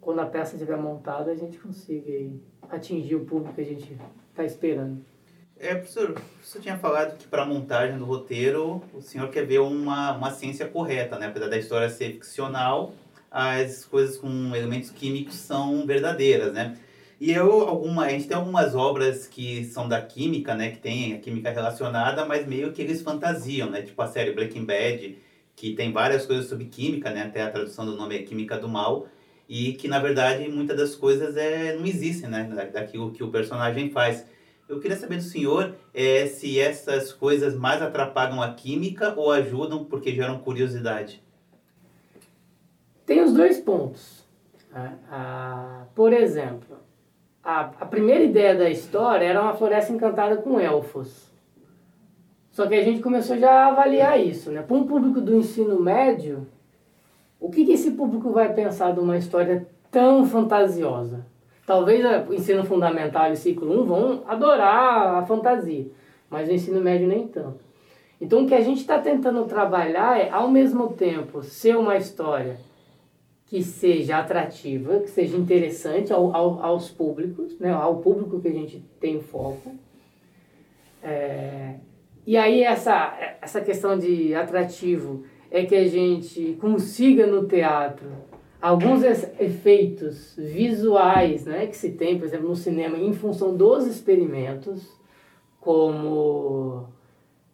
[0.00, 2.30] quando a peça estiver montada a gente consiga
[2.68, 3.96] atingir o público que a gente
[4.30, 5.04] está esperando.
[5.58, 9.60] É, professor, você tinha falado que para a montagem do roteiro o senhor quer ver
[9.60, 11.28] uma, uma ciência correta, né?
[11.28, 12.92] Apesar da história ser ficcional,
[13.30, 16.76] as coisas com elementos químicos são verdadeiras, né?
[17.18, 20.70] E eu, alguma, a gente tem algumas obras que são da química, né?
[20.70, 23.80] Que tem a química relacionada, mas meio que eles fantasiam, né?
[23.80, 25.18] Tipo a série Breaking Bad,
[25.54, 27.22] que tem várias coisas sobre química, né?
[27.22, 29.08] Até a tradução do nome é Química do Mal.
[29.48, 32.44] E que, na verdade, muitas das coisas é, não existem, né?
[32.72, 34.26] Daquilo que o personagem faz.
[34.68, 39.84] Eu queria saber do senhor é, se essas coisas mais atrapalham a química ou ajudam
[39.84, 41.22] porque geram curiosidade.
[43.06, 44.26] Tem os dois pontos.
[44.74, 46.85] Ah, ah, por exemplo,
[47.46, 51.30] a, a primeira ideia da história era uma floresta encantada com elfos.
[52.50, 54.62] Só que a gente começou já a avaliar isso, né?
[54.62, 56.44] Para um público do ensino médio,
[57.38, 61.24] o que, que esse público vai pensar de uma história tão fantasiosa?
[61.64, 65.86] Talvez o ensino fundamental e ciclo 1 vão adorar a fantasia,
[66.28, 67.60] mas o ensino médio nem tanto.
[68.20, 72.58] Então o que a gente está tentando trabalhar é, ao mesmo tempo, ser uma história
[73.46, 78.52] que seja atrativa, que seja interessante ao, ao, aos públicos, né, ao público que a
[78.52, 79.72] gente tem foco.
[81.02, 81.74] É,
[82.26, 88.08] e aí essa, essa questão de atrativo é que a gente consiga no teatro
[88.60, 89.04] alguns
[89.38, 94.92] efeitos visuais né, que se tem, por exemplo, no cinema, em função dos experimentos,
[95.60, 96.88] como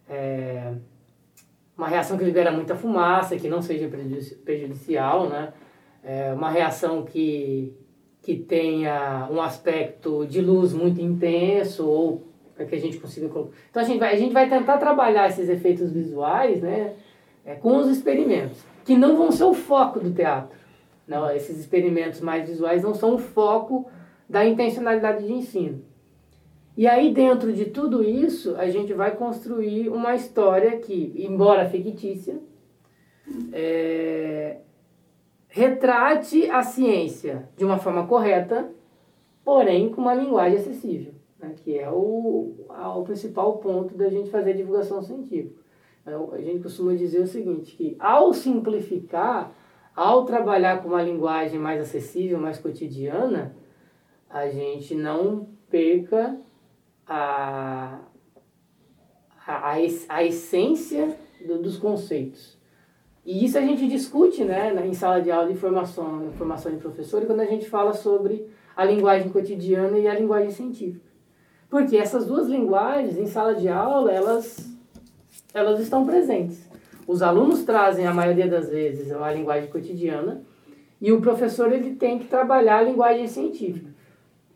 [0.09, 0.73] é,
[1.77, 3.91] uma reação que libera muita fumaça, que não seja
[4.45, 5.53] prejudicial, né?
[6.03, 7.73] É, uma reação que,
[8.21, 13.83] que tenha um aspecto de luz muito intenso ou para que a gente consiga então
[13.83, 16.95] a gente vai a gente vai tentar trabalhar esses efeitos visuais né
[17.45, 20.59] é, com os experimentos que não vão ser o foco do teatro
[21.07, 23.91] não, esses experimentos mais visuais não são o foco
[24.29, 25.85] da intencionalidade de ensino.
[26.75, 32.41] E aí, dentro de tudo isso, a gente vai construir uma história que, embora fictícia,
[33.53, 34.57] é,
[35.53, 38.71] retrate a ciência de uma forma correta,
[39.45, 44.55] porém com uma linguagem acessível, né, que é o, o principal ponto da gente fazer
[44.55, 45.61] divulgação científica.
[46.01, 49.53] Então, a gente costuma dizer o seguinte, que ao simplificar,
[49.95, 53.55] ao trabalhar com uma linguagem mais acessível, mais cotidiana,
[54.31, 56.41] a gente não perca
[57.07, 58.01] a,
[59.47, 59.73] a,
[60.09, 61.15] a essência
[61.47, 62.59] do, dos conceitos.
[63.25, 67.25] E isso a gente discute né, em sala de aula de formação, formação de professor,
[67.25, 68.47] quando a gente fala sobre
[68.77, 71.07] a linguagem cotidiana e a linguagem científica.
[71.71, 74.69] Porque essas duas linguagens, em sala de aula, elas,
[75.55, 76.69] elas estão presentes.
[77.07, 80.43] Os alunos trazem, a maioria das vezes, a linguagem cotidiana
[81.01, 83.91] e o professor ele tem que trabalhar a linguagem científica.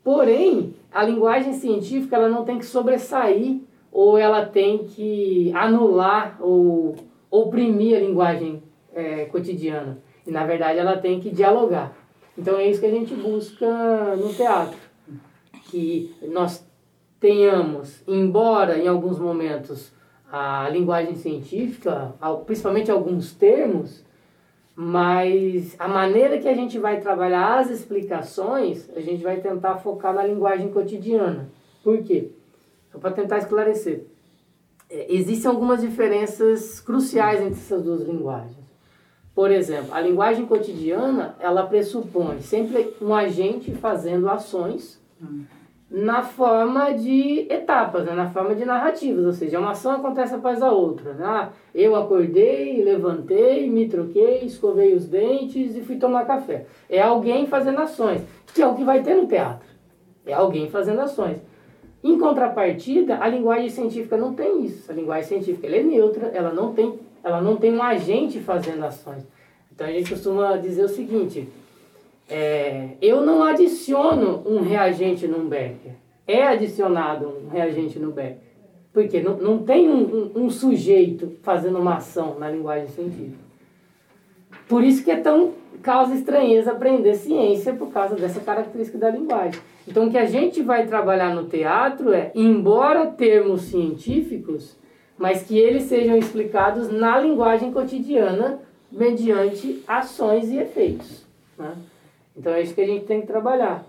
[0.03, 3.59] Porém, a linguagem científica ela não tem que sobressair
[3.91, 6.95] ou ela tem que anular ou
[7.29, 8.63] oprimir a linguagem
[8.93, 9.99] é, cotidiana.
[10.25, 11.95] E, na verdade, ela tem que dialogar.
[12.37, 14.77] Então, é isso que a gente busca no teatro.
[15.65, 16.65] Que nós
[17.19, 19.91] tenhamos, embora em alguns momentos
[20.31, 22.13] a linguagem científica,
[22.45, 24.05] principalmente alguns termos,
[24.75, 30.13] mas a maneira que a gente vai trabalhar as explicações, a gente vai tentar focar
[30.13, 31.49] na linguagem cotidiana.
[31.83, 32.31] Por quê?
[32.91, 34.05] Só para tentar esclarecer.
[34.89, 38.55] É, existem algumas diferenças cruciais entre essas duas linguagens.
[39.33, 45.43] Por exemplo, a linguagem cotidiana, ela pressupõe sempre um agente fazendo ações hum
[45.89, 48.13] na forma de etapas, né?
[48.13, 51.13] na forma de narrativas, ou seja, uma ação acontece após a outra.
[51.13, 51.25] Né?
[51.25, 56.65] Ah, eu acordei, levantei, me troquei, escovei os dentes e fui tomar café.
[56.89, 58.21] É alguém fazendo ações,
[58.53, 59.67] que é o que vai ter no teatro.
[60.25, 61.41] É alguém fazendo ações.
[62.07, 64.89] Em contrapartida, a linguagem científica não tem isso.
[64.89, 69.27] A linguagem científica é neutra, ela não tem, ela não tem um agente fazendo ações.
[69.69, 71.49] Então a gente costuma dizer o seguinte:
[72.29, 75.95] é, eu não adiciono um reagente num Becker.
[76.25, 78.37] É adicionado um reagente no Becker.
[78.93, 83.46] Porque não, não tem um, um, um sujeito fazendo uma ação na linguagem científica.
[84.67, 89.61] Por isso que é tão causa estranheza aprender ciência por causa dessa característica da linguagem.
[89.87, 94.75] Então, o que a gente vai trabalhar no teatro é, embora termos científicos,
[95.17, 98.59] mas que eles sejam explicados na linguagem cotidiana
[98.91, 101.25] mediante ações e efeitos.
[101.57, 101.73] Né?
[102.35, 103.85] Então é isso que a gente tem que trabalhar.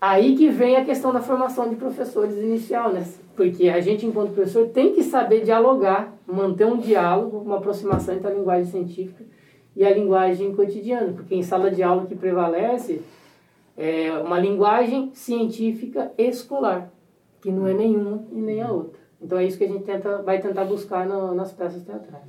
[0.00, 3.06] Aí que vem a questão da formação de professores inicial, né?
[3.36, 8.26] Porque a gente, enquanto professor, tem que saber dialogar, manter um diálogo, uma aproximação entre
[8.26, 9.24] a linguagem científica
[9.76, 11.12] e a linguagem cotidiana.
[11.12, 13.02] Porque em sala de aula o que prevalece
[13.76, 16.92] é uma linguagem científica escolar,
[17.40, 19.00] que não é nenhuma e nem a outra.
[19.20, 22.24] Então é isso que a gente tenta, vai tentar buscar no, nas peças teatrais.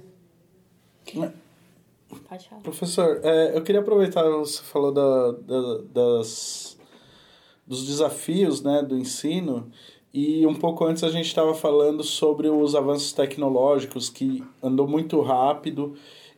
[2.64, 6.78] Professor, é, eu queria aproveitar, você falou da, da, das,
[7.66, 9.70] dos desafios né, do ensino,
[10.14, 15.20] e um pouco antes a gente estava falando sobre os avanços tecnológicos, que andou muito
[15.20, 15.96] rápido,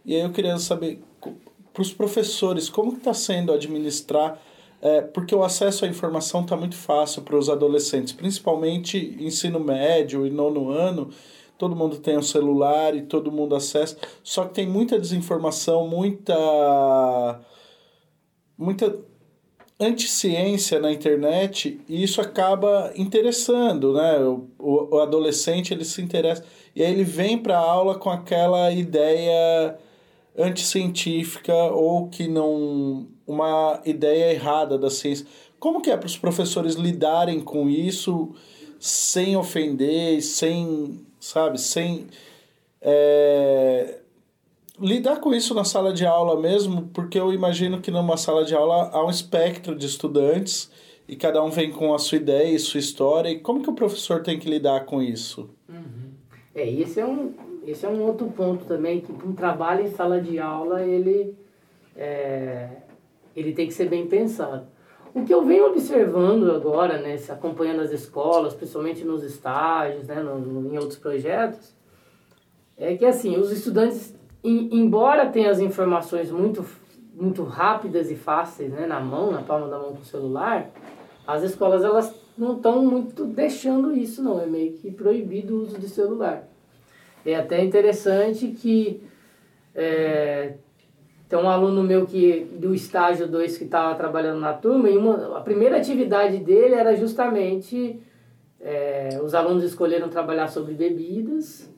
[0.07, 1.03] e aí eu queria saber,
[1.71, 4.41] para os professores, como está sendo administrar
[4.81, 10.25] é, porque o acesso à informação está muito fácil para os adolescentes, principalmente ensino médio
[10.25, 11.09] e nono ano,
[11.57, 13.97] todo mundo tem um celular e todo mundo acessa.
[14.23, 17.41] Só que tem muita desinformação, muita.
[18.57, 18.95] muita
[19.79, 24.17] anticiência na internet e isso acaba interessando, né?
[24.19, 26.43] O, o, o adolescente ele se interessa
[26.75, 29.77] e aí ele vem para a aula com aquela ideia
[30.37, 35.25] anticientífica ou que não uma ideia errada da ciência.
[35.59, 38.33] Como que é para os professores lidarem com isso
[38.79, 42.07] sem ofender, sem, sabe, sem
[42.79, 43.99] é,
[44.79, 48.55] lidar com isso na sala de aula mesmo, porque eu imagino que numa sala de
[48.55, 50.69] aula há um espectro de estudantes
[51.07, 53.29] e cada um vem com a sua ideia e sua história.
[53.29, 55.49] E como que o professor tem que lidar com isso?
[55.67, 56.11] Uhum.
[56.53, 57.33] É, esse é um,
[57.71, 61.37] esse é um outro ponto também, que um trabalho em sala de aula, ele,
[61.95, 62.69] é,
[63.35, 64.67] ele tem que ser bem pensado.
[65.13, 70.37] O que eu venho observando agora, né, acompanhando as escolas, principalmente nos estágios, né, no,
[70.37, 71.75] no, em outros projetos,
[72.77, 76.63] é que assim, os estudantes, em, embora tenham as informações muito,
[77.15, 80.69] muito rápidas e fáceis né, na mão, na palma da mão com o celular,
[81.25, 85.79] as escolas elas não estão muito deixando isso não, é meio que proibido o uso
[85.79, 86.47] de celular.
[87.27, 89.01] É até interessante que
[89.75, 90.53] é,
[91.27, 95.37] tem um aluno meu que do estágio 2 que estava trabalhando na turma e uma,
[95.37, 97.99] a primeira atividade dele era justamente
[98.61, 101.69] é, os alunos escolheram trabalhar sobre bebidas,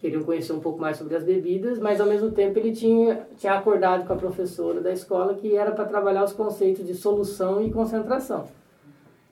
[0.00, 3.52] queriam conhecer um pouco mais sobre as bebidas, mas ao mesmo tempo ele tinha, tinha
[3.52, 7.70] acordado com a professora da escola que era para trabalhar os conceitos de solução e
[7.70, 8.48] concentração.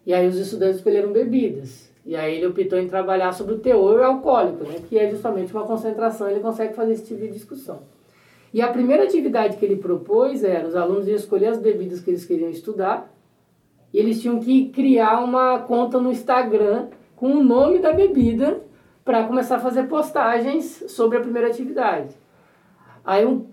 [0.04, 1.93] E aí os estudantes escolheram bebidas.
[2.04, 5.64] E aí ele optou em trabalhar sobre o teor alcoólico, né, que é justamente uma
[5.64, 7.80] concentração, ele consegue fazer esse tipo de discussão.
[8.52, 12.10] E a primeira atividade que ele propôs era os alunos iam escolher as bebidas que
[12.10, 13.12] eles queriam estudar
[13.92, 18.60] e eles tinham que criar uma conta no Instagram com o nome da bebida
[19.04, 22.14] para começar a fazer postagens sobre a primeira atividade.
[23.04, 23.46] Aí o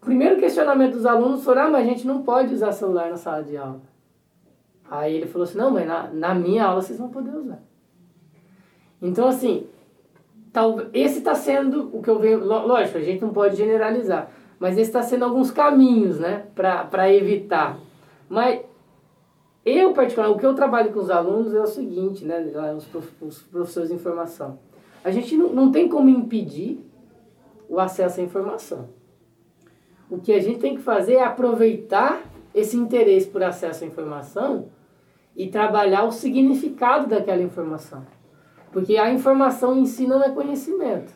[0.00, 3.42] primeiro questionamento dos alunos foi, ah, mas a gente não pode usar celular na sala
[3.42, 3.80] de aula.
[4.90, 7.62] Aí ele falou assim, não, mas na, na minha aula vocês vão poder usar.
[9.02, 9.66] Então, assim,
[10.52, 12.44] tal, esse está sendo o que eu venho.
[12.44, 14.30] Lógico, a gente não pode generalizar,
[14.60, 17.80] mas esse está sendo alguns caminhos, né, para evitar.
[18.28, 18.60] Mas
[19.66, 22.40] eu, particularmente, o que eu trabalho com os alunos é o seguinte, né,
[22.76, 22.88] os,
[23.20, 24.58] os professores de informação.
[25.04, 26.78] A gente não, não tem como impedir
[27.68, 28.88] o acesso à informação.
[30.08, 32.22] O que a gente tem que fazer é aproveitar
[32.54, 34.68] esse interesse por acesso à informação
[35.34, 38.04] e trabalhar o significado daquela informação.
[38.72, 41.12] Porque a informação em si não é conhecimento.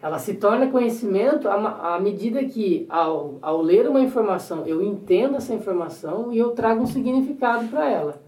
[0.00, 5.54] Ela se torna conhecimento à, medida que, ao, ao ler uma informação, eu entendo essa
[5.54, 8.22] informação e eu trago um significado para ela.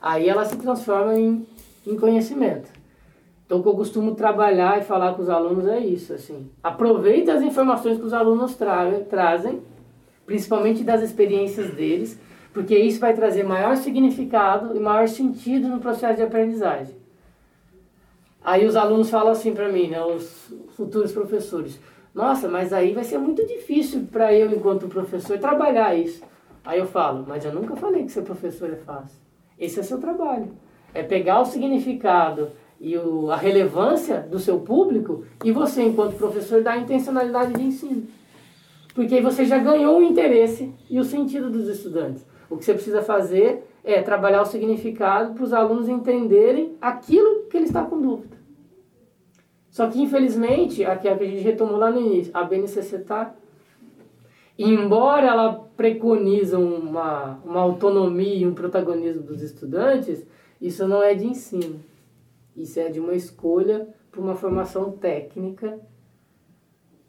[0.00, 1.46] Aí ela se transforma em,
[1.86, 2.68] em conhecimento.
[3.46, 6.50] Então, o que eu costumo trabalhar e falar com os alunos é isso, assim.
[6.62, 9.62] Aproveite as informações que os alunos tra trazem,
[10.26, 12.20] principalmente das experiências deles,
[12.52, 17.03] porque isso vai trazer maior significado e maior sentido no processo de aprendizagem.
[18.44, 21.80] Aí os alunos falam assim para mim, né, os futuros professores,
[22.14, 26.22] nossa, mas aí vai ser muito difícil para eu, enquanto professor, trabalhar isso.
[26.64, 29.18] Aí eu falo, mas eu nunca falei que ser professor é fácil.
[29.58, 30.52] Esse é seu trabalho.
[30.92, 36.62] É pegar o significado e o, a relevância do seu público e você, enquanto professor,
[36.62, 38.06] dar a intencionalidade de ensino.
[38.94, 42.24] Porque aí você já ganhou o interesse e o sentido dos estudantes.
[42.48, 47.56] O que você precisa fazer é trabalhar o significado para os alunos entenderem aquilo que
[47.56, 48.33] ele está com dúvida.
[49.74, 53.34] Só que, infelizmente, aquilo que a gente retomou lá no início, a BNCC está.
[54.56, 60.24] Embora ela preconize uma, uma autonomia e um protagonismo dos estudantes,
[60.60, 61.80] isso não é de ensino.
[62.56, 65.76] Isso é de uma escolha para uma formação técnica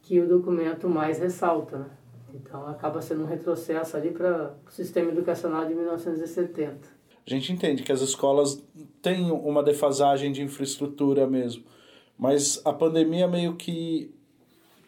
[0.01, 1.77] que o documento mais ressalta.
[1.77, 1.89] Né?
[2.33, 6.95] Então acaba sendo um retrocesso ali para o sistema educacional de 1970.
[7.27, 8.59] A gente entende que as escolas
[9.03, 11.63] têm uma defasagem de infraestrutura mesmo,
[12.17, 14.11] mas a pandemia meio que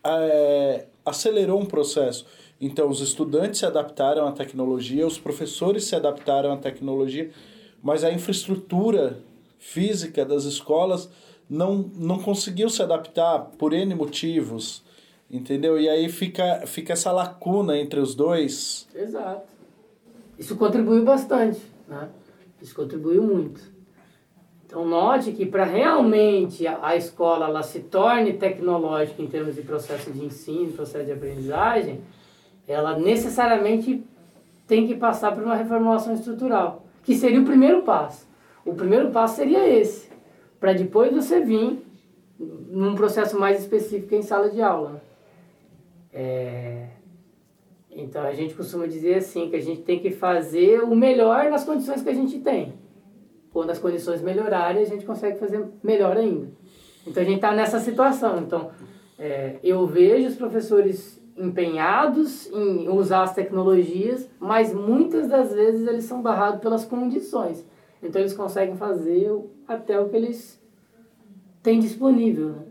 [0.03, 2.25] é, acelerou um processo.
[2.59, 7.32] Então os estudantes se adaptaram à tecnologia, os professores se adaptaram à tecnologia,
[7.84, 9.19] mas a infraestrutura
[9.59, 11.09] física das escolas
[11.49, 14.84] não, não conseguiu se adaptar por N motivos
[15.30, 15.78] Entendeu?
[15.78, 18.88] E aí fica, fica essa lacuna entre os dois.
[18.95, 19.45] Exato.
[20.39, 22.09] Isso contribuiu bastante, né?
[22.61, 23.61] Isso contribuiu muito.
[24.78, 30.11] Então note que para realmente a, escola ela se torne tecnológica em termos de processo
[30.11, 32.01] de ensino, processo de aprendizagem,
[32.67, 34.05] ela necessariamente
[34.67, 38.28] tem que passar por uma reformulação estrutural, que seria o primeiro passo.
[38.63, 40.11] O primeiro passo seria esse,
[40.59, 41.84] para depois você vir
[42.38, 45.01] num processo mais específico em sala de aula.
[46.13, 46.89] É...
[47.89, 51.63] Então a gente costuma dizer assim, que a gente tem que fazer o melhor nas
[51.63, 52.76] condições que a gente tem.
[53.58, 56.47] Quando as condições melhorarem, a gente consegue fazer melhor ainda.
[57.08, 58.38] Então a gente está nessa situação.
[58.38, 58.70] Então
[59.18, 66.03] é, eu vejo os professores empenhados em usar as tecnologias, mas muitas das vezes eles
[66.03, 67.66] são barrados pelas condições.
[68.03, 69.28] Então eles conseguem fazer
[69.68, 70.62] até o que eles
[71.64, 72.62] têm disponível, né?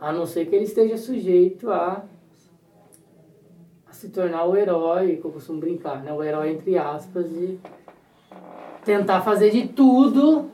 [0.00, 2.04] a não ser que ele esteja sujeito a,
[3.86, 6.12] a se tornar o herói, que eu costumo brincar, né?
[6.12, 7.60] o herói entre aspas, e
[8.86, 10.48] tentar fazer de tudo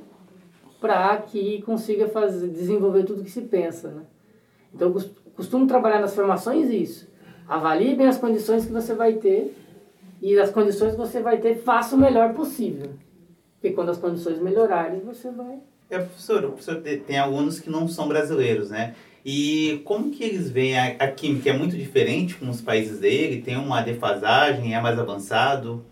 [0.80, 3.91] para que consiga fazer, desenvolver tudo que se pensa.
[3.91, 4.03] Né?
[4.74, 7.07] Então eu costumo trabalhar nas formações isso.
[7.47, 9.55] Avalie bem as condições que você vai ter
[10.22, 12.95] e as condições que você vai ter, faça o melhor possível.
[13.61, 15.59] Porque quando as condições melhorarem, você vai.
[15.91, 18.95] É, professor, o professor tem alunos que não são brasileiros, né?
[19.24, 21.51] E como que eles veem a, a química?
[21.51, 23.43] É muito diferente com os países dele?
[23.43, 24.74] Tem uma defasagem?
[24.74, 25.85] É mais avançado?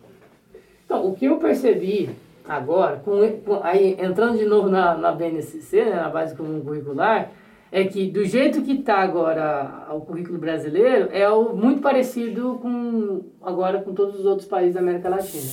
[0.85, 2.11] Então, o que eu percebi
[2.51, 7.31] agora, com, com, aí, entrando de novo na, na BNCC, né, na base comum curricular,
[7.71, 13.23] é que do jeito que está agora o currículo brasileiro, é o, muito parecido com
[13.41, 15.49] agora com todos os outros países da América Latina.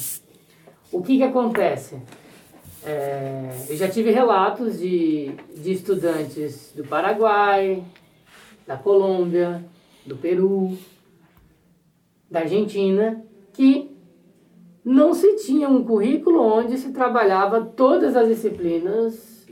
[0.91, 2.01] O que, que acontece?
[2.83, 7.83] É, eu já tive relatos de, de estudantes do Paraguai,
[8.65, 9.63] da Colômbia,
[10.03, 10.75] do Peru,
[12.31, 13.23] da Argentina,
[13.53, 13.96] que
[14.87, 19.45] não se tinha um currículo onde se trabalhava todas as disciplinas,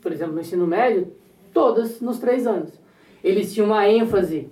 [0.00, 1.12] por exemplo, no ensino médio,
[1.52, 2.80] todas nos três anos.
[3.22, 4.48] Eles tinham uma ênfase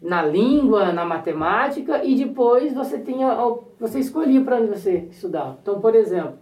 [0.00, 3.36] na língua, na matemática e depois você tinha
[3.78, 5.58] você escolhia para onde você estudava.
[5.60, 6.38] Então, por exemplo,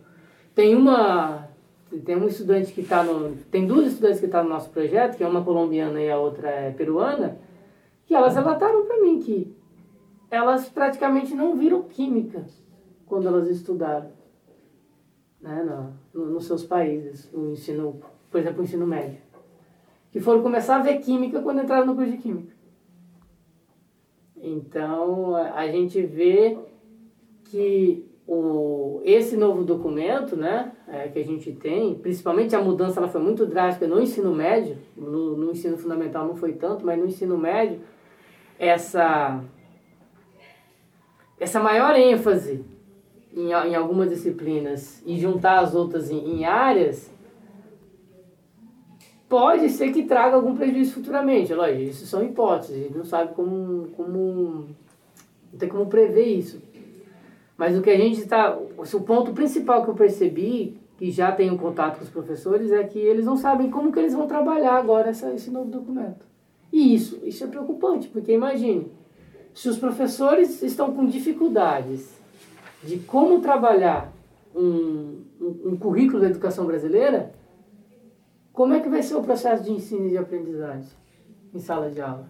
[0.54, 1.48] tem uma
[2.04, 5.16] tem um estudante que está no tem duas estudantes que estão tá no nosso projeto,
[5.16, 7.38] que é uma colombiana e a outra é peruana,
[8.06, 9.52] que elas relataram para mim que
[10.34, 12.44] elas praticamente não viram química
[13.06, 14.10] quando elas estudaram,
[15.40, 19.24] né, no, no, nos seus países, o ensino, por exemplo, o ensino médio
[20.14, 22.54] que foram começar a ver química quando entraram no curso de química.
[24.40, 26.56] Então, a gente vê
[27.46, 33.08] que o, esse novo documento né, é, que a gente tem, principalmente a mudança ela
[33.08, 37.06] foi muito drástica no ensino médio, no, no ensino fundamental não foi tanto, mas no
[37.06, 37.80] ensino médio,
[38.56, 39.42] essa,
[41.44, 42.64] essa maior ênfase
[43.36, 47.12] em, em algumas disciplinas e juntar as outras em, em áreas
[49.28, 51.52] pode ser que traga algum prejuízo futuramente.
[51.52, 54.68] É lógico, isso são hipóteses, a gente não sabe como, como
[55.52, 56.62] não tem como prever isso.
[57.58, 61.58] Mas o que a gente está, o ponto principal que eu percebi, que já tenho
[61.58, 65.10] contato com os professores, é que eles não sabem como que eles vão trabalhar agora
[65.10, 66.26] essa, esse novo documento.
[66.72, 68.90] E isso, isso é preocupante, porque imagine,
[69.54, 72.12] se os professores estão com dificuldades
[72.82, 74.12] de como trabalhar
[74.54, 77.32] um, um, um currículo da educação brasileira,
[78.52, 80.90] como é que vai ser o processo de ensino e de aprendizagem
[81.54, 82.28] em sala de aula?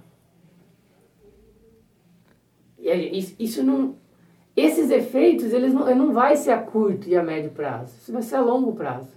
[3.38, 3.96] Isso não,
[4.54, 8.22] esses efeitos eles não, não vai ser a curto e a médio prazo, isso vai
[8.22, 9.08] ser a longo prazo.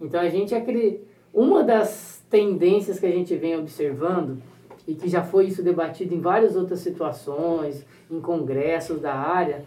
[0.00, 4.42] Então a gente acredita, uma das tendências que a gente vem observando
[4.86, 9.64] e que já foi isso debatido em várias outras situações, em congressos da área,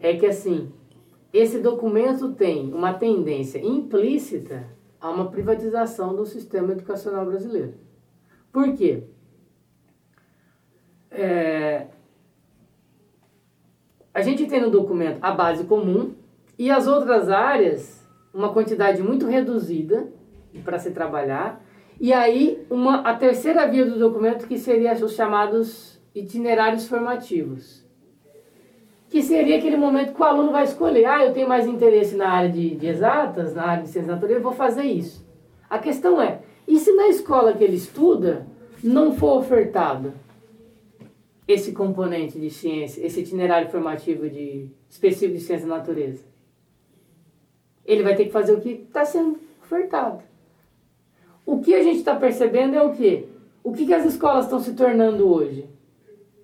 [0.00, 0.72] é que assim,
[1.32, 4.64] esse documento tem uma tendência implícita
[5.00, 7.74] a uma privatização do sistema educacional brasileiro.
[8.52, 9.04] Por quê?
[11.10, 11.86] É,
[14.12, 16.14] a gente tem no documento a base comum
[16.58, 20.08] e as outras áreas, uma quantidade muito reduzida
[20.64, 21.62] para se trabalhar,
[22.00, 27.86] e aí uma, a terceira via do documento que seria os chamados itinerários formativos
[29.08, 31.04] que seria aquele momento que o aluno vai escolher.
[31.04, 34.40] Ah, eu tenho mais interesse na área de, de exatas, na área de ciências natureza,
[34.40, 35.24] eu vou fazer isso.
[35.68, 38.46] A questão é, e se na escola que ele estuda
[38.82, 40.12] não for ofertado
[41.46, 46.24] esse componente de ciência, esse itinerário formativo de, específico de ciência da natureza?
[47.84, 50.22] Ele vai ter que fazer o que está sendo ofertado.
[51.46, 53.28] O que a gente está percebendo é o quê?
[53.62, 55.70] O que, que as escolas estão se tornando hoje?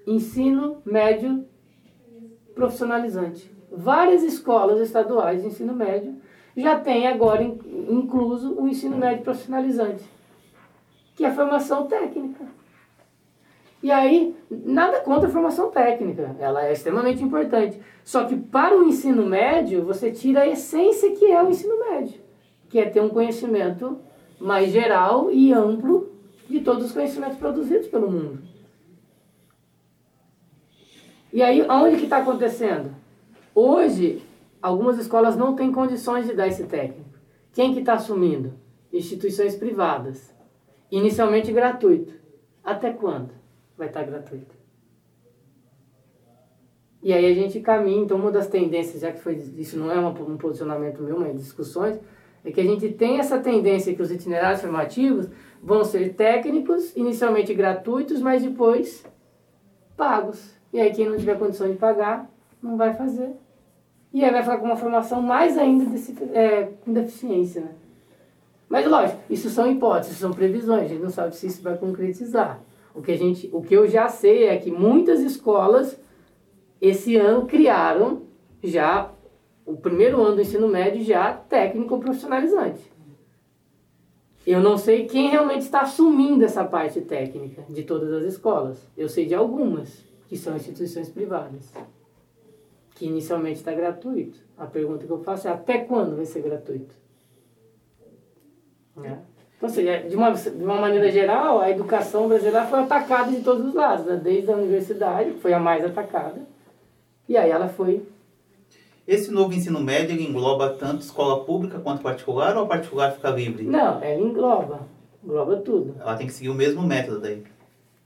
[0.06, 1.44] Ensino médio
[2.54, 3.50] profissionalizante.
[3.70, 6.14] Várias escolas estaduais de ensino médio
[6.56, 10.04] já têm agora incluso o ensino médio profissionalizante,
[11.16, 12.44] que é a formação técnica.
[13.82, 17.80] E aí, nada contra a formação técnica, ela é extremamente importante.
[18.04, 22.20] Só que para o ensino médio, você tira a essência que é o ensino médio,
[22.68, 23.98] que é ter um conhecimento
[24.40, 26.10] mais geral e amplo
[26.48, 28.42] de todos os conhecimentos produzidos pelo mundo.
[31.32, 32.94] E aí, aonde que está acontecendo?
[33.54, 34.22] Hoje,
[34.60, 37.10] algumas escolas não têm condições de dar esse técnico.
[37.52, 38.52] Quem que está assumindo?
[38.92, 40.34] Instituições privadas.
[40.90, 42.12] Inicialmente gratuito.
[42.62, 43.42] Até quando?
[43.82, 44.54] vai estar gratuita.
[47.02, 49.98] E aí a gente caminha, então uma das tendências, já que foi, isso não é
[49.98, 51.98] um posicionamento meu, mas discussões,
[52.44, 55.28] é que a gente tem essa tendência que os itinerários formativos
[55.62, 59.04] vão ser técnicos, inicialmente gratuitos, mas depois
[59.96, 60.54] pagos.
[60.72, 62.28] E aí quem não tiver condição de pagar,
[62.60, 63.30] não vai fazer.
[64.12, 67.70] E aí vai ficar com uma formação mais ainda desse, é, com deficiência, né?
[68.68, 72.58] Mas lógico, isso são hipóteses, são previsões, a gente não sabe se isso vai concretizar.
[72.94, 75.98] O que, a gente, o que eu já sei é que muitas escolas
[76.80, 78.22] esse ano criaram
[78.62, 79.10] já
[79.64, 82.92] o primeiro ano do ensino médio já técnico profissionalizante.
[84.46, 88.88] Eu não sei quem realmente está assumindo essa parte técnica de todas as escolas.
[88.96, 91.72] Eu sei de algumas, que são instituições privadas,
[92.96, 94.38] que inicialmente está gratuito.
[94.58, 96.94] A pergunta que eu faço é até quando vai ser gratuito?
[99.04, 99.16] É.
[99.56, 103.66] Então, assim, de uma, de uma maneira geral, a educação brasileira foi atacada de todos
[103.66, 104.16] os lados, né?
[104.16, 106.42] desde a universidade, que foi a mais atacada,
[107.28, 108.02] e aí ela foi.
[109.06, 113.30] Esse novo ensino médio ele engloba tanto escola pública quanto particular ou a particular fica
[113.30, 113.64] livre?
[113.64, 114.86] Não, ela engloba.
[115.22, 115.96] Engloba tudo.
[115.98, 117.42] Ela tem que seguir o mesmo método daí.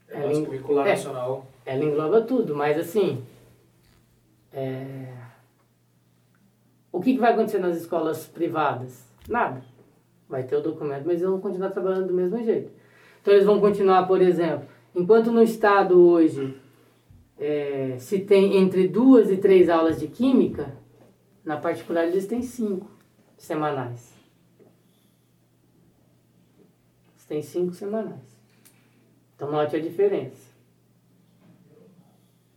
[0.09, 1.45] É ela, curricular é, nacional.
[1.65, 3.23] Ela engloba tudo, mas assim.
[4.51, 5.13] É...
[6.91, 9.05] O que, que vai acontecer nas escolas privadas?
[9.29, 9.63] Nada.
[10.27, 12.71] Vai ter o documento, mas eles vão continuar trabalhando do mesmo jeito.
[13.21, 16.55] Então eles vão continuar, por exemplo, enquanto no estado hoje
[17.39, 20.73] é, se tem entre duas e três aulas de química,
[21.47, 22.91] na particular eles têm cinco
[23.37, 24.13] semanais.
[27.11, 28.37] Eles têm cinco semanais.
[29.33, 30.51] Então note a diferença.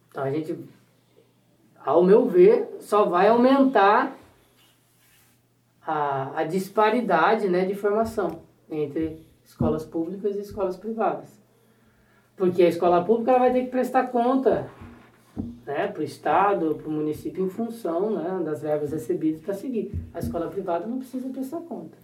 [0.08, 0.58] Então a gente,
[1.86, 4.18] ao meu ver, só vai aumentar
[5.86, 11.40] a, a disparidade né, de formação entre escolas públicas e escolas privadas.
[12.36, 14.68] Porque a escola pública ela vai ter que prestar conta
[15.70, 19.92] né, para o Estado, para o município, em função né, das verbas recebidas para seguir.
[20.12, 21.96] A escola privada não precisa prestar conta.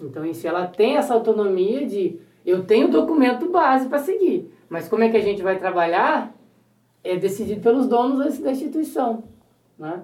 [0.00, 4.50] Então, em si, ela tem essa autonomia de eu tenho o documento base para seguir,
[4.68, 6.34] mas como é que a gente vai trabalhar
[7.02, 9.24] é decidido pelos donos da instituição.
[9.78, 10.02] Né?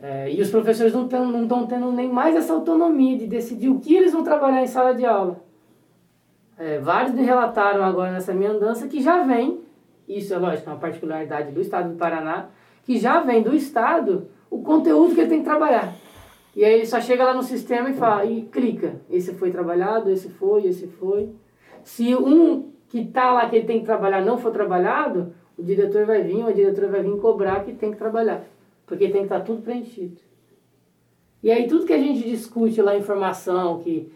[0.00, 3.94] É, e os professores não estão tendo nem mais essa autonomia de decidir o que
[3.94, 5.40] eles vão trabalhar em sala de aula.
[6.58, 9.60] É, vários me relataram agora nessa minha andança que já vem,
[10.18, 12.48] isso é lógico, é uma particularidade do estado do Paraná,
[12.84, 15.94] que já vem do estado o conteúdo que ele tem que trabalhar.
[16.54, 20.10] E aí ele só chega lá no sistema e fala, e clica, esse foi trabalhado,
[20.10, 21.30] esse foi, esse foi.
[21.82, 26.04] Se um que está lá que ele tem que trabalhar não for trabalhado, o diretor
[26.04, 28.44] vai vir, ou a diretora vai vir cobrar que tem que trabalhar,
[28.86, 30.18] porque tem que estar tá tudo preenchido.
[31.42, 34.12] E aí tudo que a gente discute lá, informação, que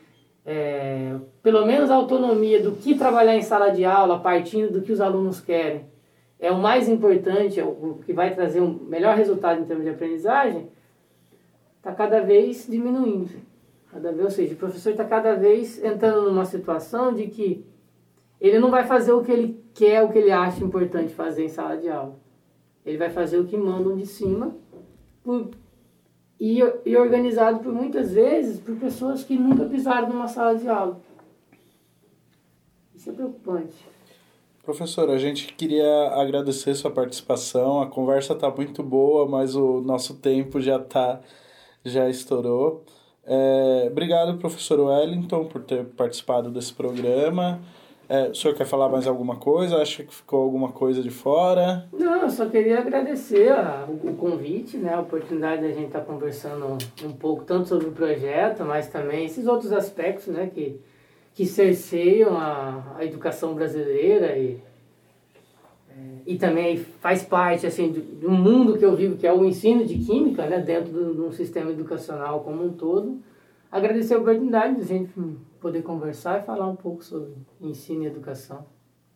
[0.46, 4.92] é, pelo menos a autonomia do que trabalhar em sala de aula, partindo do que
[4.92, 5.84] os alunos querem,
[6.38, 9.90] é o mais importante, é o que vai trazer um melhor resultado em termos de
[9.90, 10.68] aprendizagem,
[11.78, 13.30] está cada vez diminuindo.
[13.90, 17.64] Cada vez, ou seja, o professor está cada vez entrando numa situação de que
[18.40, 21.48] ele não vai fazer o que ele quer, o que ele acha importante fazer em
[21.48, 22.14] sala de aula.
[22.84, 24.54] Ele vai fazer o que mandam de cima
[25.24, 25.50] por
[26.38, 31.00] e, e organizado por muitas vezes por pessoas que nunca pisaram numa sala de aula.
[32.94, 33.74] Isso é preocupante.
[34.62, 37.80] Professor, a gente queria agradecer sua participação.
[37.80, 41.20] A conversa está muito boa, mas o nosso tempo já tá,
[41.84, 42.84] já estourou.
[43.24, 47.60] É, obrigado, professor Wellington, por ter participado desse programa.
[48.08, 49.78] É, o senhor quer falar mais alguma coisa?
[49.78, 51.88] Acha que ficou alguma coisa de fora?
[51.92, 55.86] Não, eu só queria agradecer a, o, o, convite, né, a oportunidade de a gente
[55.86, 60.48] estar tá conversando um pouco tanto sobre o projeto, mas também esses outros aspectos né,
[60.52, 60.80] que,
[61.34, 64.60] que cerceiam a, a educação brasileira e,
[66.24, 69.84] e também faz parte assim, do, do mundo que eu vivo, que é o ensino
[69.84, 73.18] de química né, dentro de um sistema educacional como um todo.
[73.70, 75.10] Agradecer a oportunidade de a gente
[75.60, 78.66] poder conversar e falar um pouco sobre ensino e educação.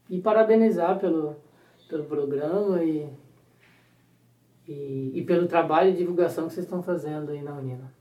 [0.08, 1.36] E parabenizar pelo,
[1.88, 3.08] pelo programa e,
[4.66, 7.92] e, e pelo trabalho de divulgação que vocês estão fazendo aí na Unina.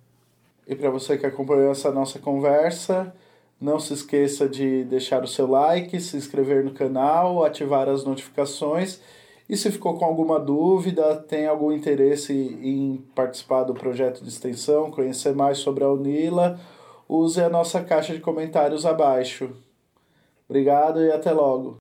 [0.67, 3.13] E para você que acompanhou essa nossa conversa,
[3.59, 9.01] não se esqueça de deixar o seu like, se inscrever no canal, ativar as notificações.
[9.49, 14.91] E se ficou com alguma dúvida, tem algum interesse em participar do projeto de extensão,
[14.91, 16.59] conhecer mais sobre a Unila,
[17.09, 19.51] use a nossa caixa de comentários abaixo.
[20.47, 21.77] Obrigado e até logo.